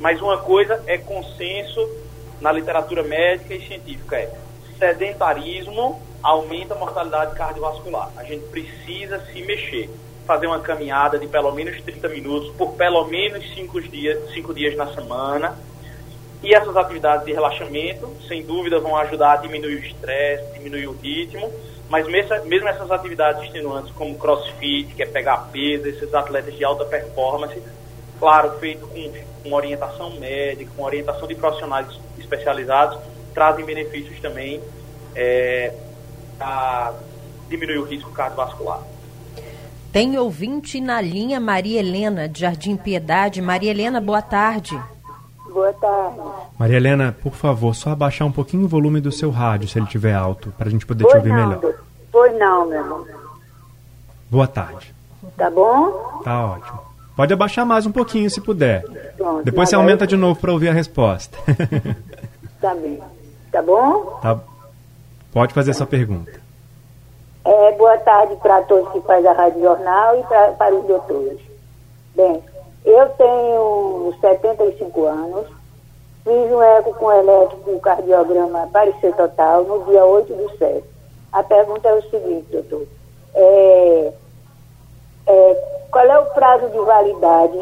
Mas 0.00 0.20
uma 0.20 0.38
coisa 0.38 0.82
é 0.86 0.98
consenso 0.98 1.88
na 2.40 2.50
literatura 2.50 3.02
médica 3.02 3.54
e 3.54 3.66
científica 3.66 4.16
é 4.16 4.30
sedentarismo 4.78 6.02
aumenta 6.22 6.74
a 6.74 6.78
mortalidade 6.78 7.36
cardiovascular. 7.36 8.10
A 8.16 8.24
gente 8.24 8.44
precisa 8.46 9.20
se 9.26 9.42
mexer 9.42 9.88
fazer 10.26 10.46
uma 10.46 10.60
caminhada 10.60 11.18
de 11.18 11.26
pelo 11.26 11.52
menos 11.52 11.80
30 11.82 12.08
minutos 12.08 12.54
por 12.56 12.72
pelo 12.72 13.04
menos 13.06 13.54
5 13.54 13.80
dias, 13.82 14.32
cinco 14.32 14.54
dias 14.54 14.76
na 14.76 14.92
semana. 14.94 15.58
E 16.42 16.54
essas 16.54 16.76
atividades 16.76 17.24
de 17.24 17.32
relaxamento, 17.32 18.10
sem 18.26 18.42
dúvida, 18.42 18.80
vão 18.80 18.96
ajudar 18.96 19.34
a 19.34 19.36
diminuir 19.36 19.76
o 19.76 19.78
estresse, 19.78 20.52
diminuir 20.54 20.88
o 20.88 20.92
ritmo. 20.92 21.52
Mas 21.88 22.06
mesmo, 22.08 22.68
essas 22.68 22.90
atividades 22.90 23.44
extenuantes, 23.44 23.92
como 23.92 24.16
crossfit, 24.18 24.94
que 24.94 25.02
é 25.02 25.06
pegar 25.06 25.50
peso, 25.52 25.86
esses 25.86 26.12
atletas 26.14 26.56
de 26.56 26.64
alta 26.64 26.84
performance, 26.84 27.62
claro, 28.18 28.58
feito 28.58 28.86
com, 28.88 29.12
com 29.42 29.52
orientação 29.54 30.10
médica, 30.18 30.70
com 30.74 30.82
orientação 30.82 31.28
de 31.28 31.34
profissionais 31.34 31.86
especializados, 32.18 32.98
trazem 33.34 33.64
benefícios 33.64 34.18
também 34.20 34.60
é, 35.14 35.74
a 36.40 36.94
diminuir 37.48 37.78
o 37.78 37.84
risco 37.84 38.10
cardiovascular. 38.10 38.82
Tem 39.92 40.18
ouvinte 40.18 40.80
na 40.80 41.02
linha 41.02 41.38
Maria 41.38 41.78
Helena, 41.78 42.26
de 42.26 42.40
Jardim 42.40 42.76
Piedade. 42.76 43.42
Maria 43.42 43.70
Helena, 43.70 44.00
boa 44.00 44.22
tarde. 44.22 44.80
Boa 45.52 45.70
tarde. 45.74 46.18
Maria 46.58 46.76
Helena, 46.78 47.14
por 47.22 47.34
favor, 47.34 47.74
só 47.74 47.90
abaixar 47.90 48.26
um 48.26 48.32
pouquinho 48.32 48.64
o 48.64 48.68
volume 48.68 49.02
do 49.02 49.12
seu 49.12 49.30
rádio, 49.30 49.68
se 49.68 49.78
ele 49.78 49.84
estiver 49.84 50.14
alto, 50.14 50.50
para 50.56 50.68
a 50.68 50.70
gente 50.70 50.86
poder 50.86 51.04
pois 51.04 51.12
te 51.12 51.18
ouvir 51.18 51.28
não, 51.28 51.48
melhor. 51.48 51.74
Pois 52.10 52.38
não, 52.38 52.66
meu 52.66 52.78
irmão. 52.78 53.06
Boa 54.30 54.46
tarde. 54.46 54.94
Tá 55.36 55.50
bom? 55.50 56.20
Tá 56.24 56.46
ótimo. 56.46 56.80
Pode 57.14 57.34
abaixar 57.34 57.66
mais 57.66 57.84
um 57.84 57.92
pouquinho, 57.92 58.30
se 58.30 58.40
puder. 58.40 58.82
Pronto, 59.18 59.44
Depois 59.44 59.68
você 59.68 59.74
aumenta 59.74 60.06
de 60.06 60.16
novo 60.16 60.40
para 60.40 60.52
ouvir 60.52 60.70
a 60.70 60.72
resposta. 60.72 61.36
Tá 62.62 62.76
bem. 62.76 63.00
Tá 63.50 63.60
bom? 63.60 64.20
tá? 64.22 64.38
Pode 65.32 65.52
fazer 65.52 65.74
sua 65.74 65.84
pergunta. 65.84 66.41
É, 67.44 67.72
boa 67.72 67.98
tarde 67.98 68.36
para 68.36 68.62
todos 68.62 68.92
que 68.92 69.00
fazem 69.00 69.28
a 69.28 69.32
Rádio 69.32 69.62
Jornal 69.62 70.18
e 70.18 70.22
pra, 70.24 70.48
para 70.52 70.74
os 70.74 70.84
doutores. 70.84 71.40
Bem, 72.14 72.42
eu 72.84 73.08
tenho 73.10 74.14
75 74.20 75.04
anos, 75.04 75.46
fiz 76.22 76.52
um 76.52 76.62
eco 76.62 76.94
com 76.94 77.10
elétrico 77.10 77.80
cardiograma 77.80 78.68
parecer 78.72 79.12
total 79.16 79.64
no 79.64 79.84
dia 79.86 80.04
8 80.04 80.32
do 80.32 80.56
7. 80.56 80.84
A 81.32 81.42
pergunta 81.42 81.88
é 81.88 81.94
o 81.94 82.02
seguinte, 82.10 82.46
doutor. 82.52 82.86
É, 83.34 84.12
é, 85.26 85.54
qual 85.90 86.04
é 86.04 86.18
o 86.20 86.26
prazo 86.26 86.68
de 86.68 86.78
validade 86.78 87.58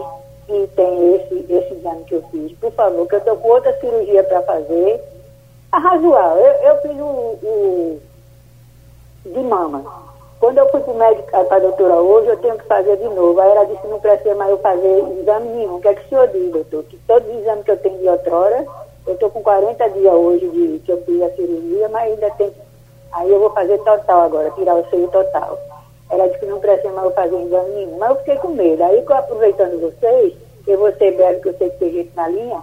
que 0.47 0.67
tem 0.77 1.15
esse, 1.15 1.47
esse 1.53 1.75
exame 1.75 2.05
que 2.05 2.17
eu 2.17 2.23
fiz? 2.31 2.53
Por 2.59 2.73
favor, 2.73 3.07
que 3.07 3.15
eu 3.15 3.19
estou 3.21 3.37
com 3.39 3.49
outra 3.49 3.73
cirurgia 3.81 4.25
para 4.25 4.43
fazer. 4.43 5.03
A 5.73 5.79
razoável. 5.79 6.45
Eu, 6.45 6.53
eu 6.69 6.83
fiz 6.83 6.97
o- 7.01 7.39
o 7.47 8.01
de 9.25 9.41
mama. 9.41 9.85
Quando 10.39 10.57
eu 10.57 10.69
fui 10.71 10.81
para 10.81 10.93
o 10.93 10.97
médico, 10.97 11.31
para 11.31 11.57
a 11.57 11.61
doutora 11.61 11.97
hoje, 11.97 12.29
eu 12.29 12.37
tenho 12.39 12.57
que 12.57 12.65
fazer 12.65 12.97
de 12.97 13.05
novo. 13.05 13.39
Aí 13.41 13.51
ela 13.51 13.65
disse 13.65 13.83
que 13.83 13.89
não 13.89 14.01
precisa 14.01 14.35
mais 14.35 14.51
eu 14.51 14.59
fazer 14.59 15.05
exame 15.21 15.49
nenhum. 15.49 15.77
O 15.77 15.81
que 15.81 15.89
é 15.89 15.95
que 15.95 16.07
o 16.07 16.09
senhor 16.09 16.29
diz, 16.29 16.51
doutor? 16.51 16.85
Que 16.85 16.97
todos 17.07 17.29
os 17.29 17.37
exames 17.41 17.65
que 17.65 17.71
eu 17.71 17.77
tenho 17.77 17.99
de 17.99 18.09
outrora, 18.09 18.65
eu 19.07 19.15
estou 19.15 19.31
com 19.31 19.43
40 19.43 19.91
dias 19.91 20.15
hoje 20.15 20.49
de 20.49 20.79
que 20.79 20.93
eu 20.93 21.03
fiz 21.03 21.23
a 21.23 21.31
cirurgia, 21.33 21.89
mas 21.91 22.11
ainda 22.11 22.31
tem. 22.31 22.51
Aí 23.13 23.31
eu 23.31 23.39
vou 23.39 23.51
fazer 23.51 23.77
total 23.79 24.23
agora, 24.23 24.51
tirar 24.53 24.77
o 24.77 24.89
seio 24.89 25.09
total. 25.09 25.59
Ela 26.09 26.27
disse 26.27 26.41
que 26.41 26.47
não 26.47 26.59
precisa 26.59 26.93
mais 26.93 27.05
eu 27.05 27.13
fazer 27.13 27.37
exame 27.37 27.71
nenhum. 27.75 27.99
Mas 27.99 28.11
eu 28.11 28.17
fiquei 28.17 28.37
com 28.37 28.49
medo. 28.49 28.83
Aí, 28.83 29.05
aproveitando 29.07 29.81
vocês, 29.81 30.35
que 30.65 30.77
você 30.77 31.11
breve, 31.11 31.41
que 31.41 31.49
eu 31.49 31.55
sei 31.59 31.71
que 31.71 31.79
tem 31.79 31.93
gente 31.93 32.17
na 32.17 32.29
linha, 32.29 32.63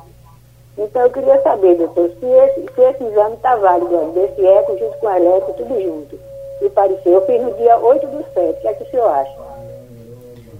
então 0.77 1.01
eu 1.01 1.09
queria 1.09 1.41
saber, 1.41 1.75
doutor, 1.75 2.09
se 2.19 2.25
esse, 2.25 2.61
se 2.73 2.81
esse 2.81 3.03
exame 3.03 3.35
está 3.35 3.55
válido, 3.55 4.11
desse 4.13 4.45
eco 4.45 4.77
junto 4.77 4.97
com 4.97 5.07
o 5.07 5.15
elétrico, 5.15 5.53
tudo 5.53 5.81
junto. 5.81 6.19
E 6.61 6.69
parecer, 6.69 7.09
eu 7.09 7.25
fiz 7.25 7.41
no 7.41 7.53
dia 7.55 7.77
8 7.77 8.07
do 8.07 8.23
7, 8.33 8.39
o 8.39 8.61
que 8.61 8.67
é 8.67 8.73
que 8.73 8.83
o 8.83 8.89
senhor 8.89 9.09
acha? 9.09 9.47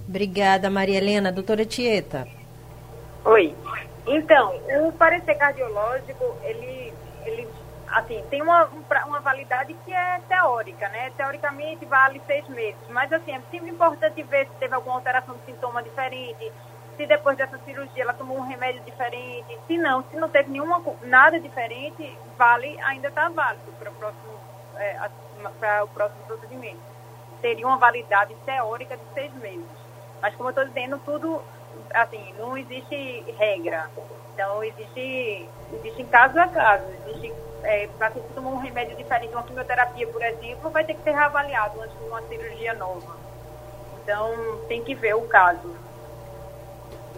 Obrigada, 0.08 0.70
Maria 0.70 0.98
Helena. 0.98 1.30
Doutora 1.30 1.66
Tieta. 1.66 2.26
Oi. 3.24 3.54
Então, 4.06 4.54
o 4.86 4.92
parecer 4.92 5.34
cardiológico, 5.34 6.34
ele, 6.42 6.94
ele 7.26 7.46
assim, 7.88 8.24
tem 8.30 8.40
uma, 8.40 8.64
um 8.66 8.82
uma 9.06 9.20
validade 9.20 9.74
que 9.84 9.92
é 9.92 10.20
teórica, 10.28 10.88
né? 10.88 11.12
Teoricamente 11.16 11.84
vale 11.84 12.22
seis 12.26 12.48
meses. 12.48 12.80
Mas, 12.88 13.12
assim, 13.12 13.32
é 13.32 13.40
sempre 13.50 13.70
importante 13.70 14.22
ver 14.22 14.46
se 14.46 14.54
teve 14.58 14.74
alguma 14.74 14.96
alteração 14.96 15.34
de 15.34 15.52
sintoma 15.52 15.82
diferente, 15.82 16.52
se 16.96 17.06
depois 17.06 17.36
dessa 17.36 17.58
cirurgia 17.58 18.02
ela 18.02 18.14
tomou 18.14 18.38
um 18.38 18.48
remédio 18.48 18.82
diferente. 18.82 19.58
Se 19.66 19.76
não, 19.76 20.02
se 20.10 20.16
não 20.16 20.28
teve 20.28 20.50
nenhuma, 20.50 20.82
nada 21.02 21.38
diferente, 21.38 22.16
vale, 22.36 22.78
ainda 22.80 23.08
está 23.08 23.28
válido 23.28 23.72
para 23.78 23.90
o 23.90 23.94
próximo, 23.94 24.32
é, 24.76 25.10
para 25.58 25.84
o 25.84 25.88
próximo 25.88 26.24
procedimento. 26.26 26.80
Teria 27.40 27.66
uma 27.66 27.76
validade 27.76 28.34
teórica 28.44 28.96
de 28.96 29.02
seis 29.14 29.32
meses. 29.34 29.66
Mas, 30.20 30.34
como 30.34 30.48
eu 30.48 30.50
estou 30.50 30.64
dizendo, 30.64 31.00
tudo 31.04 31.40
assim, 31.94 32.34
não 32.38 32.56
existe 32.56 33.24
regra. 33.38 33.88
Então, 34.34 34.62
existe, 34.62 35.48
existe 35.72 36.04
casos 36.04 36.36
a 36.36 36.48
casos. 36.48 36.88
Existe, 37.06 37.32
é, 37.62 37.88
para 37.98 38.10
você 38.10 38.20
tomar 38.34 38.50
um 38.50 38.58
remédio 38.58 38.96
diferente, 38.96 39.32
uma 39.32 39.42
quimioterapia, 39.42 40.06
por 40.08 40.22
exemplo, 40.22 40.70
vai 40.70 40.84
ter 40.84 40.94
que 40.94 41.02
ser 41.02 41.12
reavaliado 41.12 41.80
antes 41.80 41.96
de 41.98 42.04
uma 42.04 42.22
cirurgia 42.22 42.74
nova. 42.74 43.16
Então, 44.02 44.32
tem 44.68 44.82
que 44.82 44.94
ver 44.94 45.14
o 45.14 45.22
caso. 45.22 45.76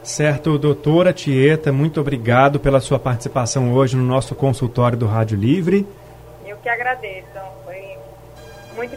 Certo, 0.02 0.58
doutora 0.58 1.12
Tieta, 1.12 1.70
muito 1.70 2.00
obrigado 2.00 2.58
pela 2.58 2.80
sua 2.80 2.98
participação 2.98 3.74
hoje 3.74 3.96
no 3.96 4.02
nosso 4.02 4.34
consultório 4.34 4.96
do 4.96 5.06
Rádio 5.06 5.36
Livre. 5.36 5.86
Eu 6.46 6.56
que 6.56 6.68
agradeço. 6.70 7.28
Foi 7.66 7.98
muito, 8.80 8.96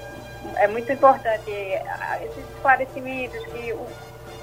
é 0.55 0.67
muito 0.67 0.91
importante 0.91 1.51
esses 1.51 2.49
esclarecimentos 2.55 3.39
que, 3.47 3.75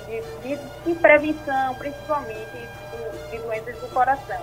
de, 0.07 0.23
de, 0.43 0.59
de 0.85 0.95
prevenção, 1.01 1.75
principalmente 1.77 2.69
de 3.31 3.39
doenças 3.39 3.77
do 3.79 3.89
coração. 3.89 4.41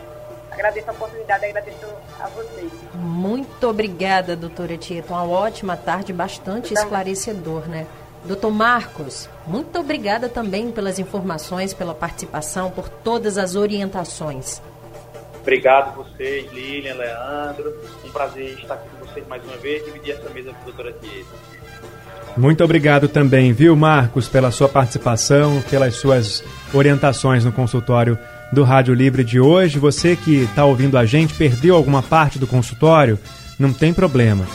Agradeço 0.51 0.89
a 0.89 0.93
oportunidade, 0.93 1.45
agradeço 1.45 1.85
a 2.19 2.27
vocês. 2.29 2.71
Muito 2.95 3.67
obrigada, 3.67 4.35
doutora 4.35 4.75
Tieta. 4.75 5.13
Uma 5.13 5.27
ótima 5.27 5.77
tarde, 5.77 6.11
bastante 6.11 6.73
esclarecedor, 6.73 7.67
né? 7.67 7.85
Doutor 8.23 8.49
Marcos, 8.49 9.29
muito 9.45 9.79
obrigada 9.79 10.27
também 10.27 10.71
pelas 10.71 10.97
informações, 10.97 11.73
pela 11.73 11.93
participação, 11.93 12.71
por 12.71 12.89
todas 12.89 13.37
as 13.37 13.55
orientações. 13.55 14.59
Obrigado 15.41 15.95
vocês, 15.95 16.51
Lilian, 16.51 16.95
Leandro. 16.95 17.73
Um 18.03 18.11
prazer 18.11 18.57
estar 18.59 18.73
aqui 18.73 18.96
vocês 19.17 19.27
mais 19.27 19.43
uma 19.43 19.57
vez, 19.57 19.83
dividir 19.85 20.11
essa 20.11 20.29
mesa 20.29 20.51
com 20.51 20.61
a 20.61 20.65
doutora 20.65 20.93
Tieta. 20.93 21.29
Muito 22.37 22.63
obrigado 22.63 23.07
também, 23.07 23.51
viu, 23.51 23.75
Marcos, 23.75 24.27
pela 24.27 24.51
sua 24.51 24.69
participação, 24.69 25.61
pelas 25.69 25.95
suas 25.95 26.43
orientações 26.73 27.43
no 27.43 27.51
consultório 27.51 28.17
do 28.53 28.63
Rádio 28.63 28.93
Livre 28.93 29.23
de 29.23 29.39
hoje. 29.39 29.79
Você 29.79 30.15
que 30.15 30.43
está 30.43 30.65
ouvindo 30.65 30.97
a 30.97 31.05
gente, 31.05 31.33
perdeu 31.33 31.75
alguma 31.75 32.03
parte 32.03 32.37
do 32.37 32.45
consultório? 32.45 33.17
Não 33.59 33.73
tem 33.73 33.93
problema 33.93 34.45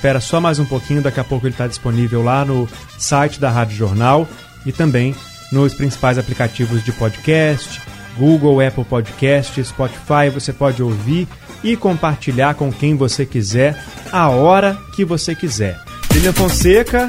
Espera 0.00 0.20
só 0.20 0.40
mais 0.40 0.58
um 0.58 0.64
pouquinho, 0.64 1.02
daqui 1.02 1.20
a 1.20 1.24
pouco 1.24 1.46
ele 1.46 1.52
está 1.52 1.66
disponível 1.66 2.22
lá 2.22 2.42
no 2.42 2.66
site 2.96 3.38
da 3.38 3.50
Rádio 3.50 3.76
Jornal 3.76 4.26
e 4.64 4.72
também 4.72 5.14
nos 5.52 5.74
principais 5.74 6.16
aplicativos 6.16 6.82
de 6.82 6.90
podcast, 6.92 7.82
Google, 8.20 8.60
Apple 8.60 8.84
Podcast, 8.84 9.64
Spotify. 9.64 10.28
Você 10.30 10.52
pode 10.52 10.82
ouvir 10.82 11.26
e 11.64 11.74
compartilhar 11.74 12.54
com 12.54 12.70
quem 12.70 12.94
você 12.94 13.24
quiser, 13.24 13.82
a 14.12 14.28
hora 14.28 14.76
que 14.94 15.06
você 15.06 15.34
quiser. 15.34 15.80
Lilian 16.12 16.34
Fonseca, 16.34 17.08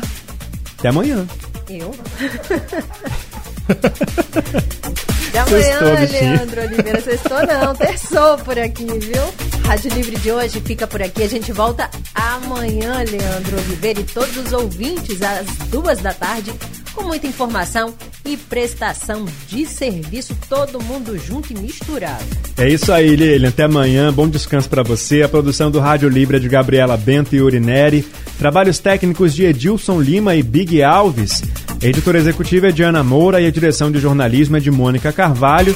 até 0.80 0.88
amanhã. 0.88 1.28
Eu? 1.70 1.94
Até 5.32 5.40
amanhã, 5.40 5.80
Leandro 6.12 6.62
Oliveira. 6.62 7.02
Sextou 7.02 7.48
não, 7.48 7.74
terçou 7.76 8.38
por 8.40 8.60
aqui, 8.60 8.86
viu? 8.86 9.24
Rádio 9.66 9.94
Livre 9.94 10.18
de 10.18 10.30
hoje 10.30 10.60
fica 10.60 10.86
por 10.86 11.02
aqui. 11.02 11.24
A 11.24 11.28
gente 11.30 11.54
volta 11.54 11.90
amanhã, 12.14 12.98
Leandro 12.98 13.58
Oliveira, 13.58 14.02
e 14.02 14.04
todos 14.04 14.36
os 14.36 14.52
ouvintes 14.52 15.22
às 15.22 15.48
duas 15.70 16.00
da 16.00 16.14
tarde, 16.14 16.52
com 16.94 17.04
muita 17.04 17.28
informação 17.28 17.94
e 18.32 18.38
prestação 18.38 19.26
de 19.48 19.66
serviço, 19.66 20.36
todo 20.48 20.82
mundo 20.82 21.18
junto 21.18 21.52
e 21.52 21.58
misturado. 21.58 22.24
É 22.58 22.68
isso 22.70 22.92
aí, 22.92 23.16
Lilian. 23.16 23.50
Até 23.50 23.64
amanhã. 23.64 24.12
Bom 24.14 24.30
descanso 24.30 24.70
para 24.70 24.84
você. 24.84 25.22
A 25.22 25.30
produção 25.30 25.70
do 25.70 25.80
Rádio 25.80 26.08
Livre 26.08 26.38
é 26.38 26.40
de 26.40 26.48
Gabriela 26.48 26.96
Bento 26.96 27.36
e 27.36 27.42
Urineri. 27.42 28.06
Trabalhos 28.38 28.80
técnicos 28.80 29.34
de 29.34 29.46
Edilson 29.46 30.00
Lima 30.00 30.36
e 30.36 30.42
Big 30.42 30.82
Alves. 30.82 31.44
A 31.82 31.86
editora 31.86 32.20
executiva 32.20 32.70
é 32.70 32.72
de 32.72 32.84
Ana 32.84 33.04
Moura 33.04 33.42
e 33.42 33.48
a 33.48 33.52
direção 33.52 33.92
de 33.92 34.00
jornalismo 34.00 34.56
é 34.56 34.60
de 34.60 34.72
Mônica 34.72 35.12
Carvalho. 35.12 35.76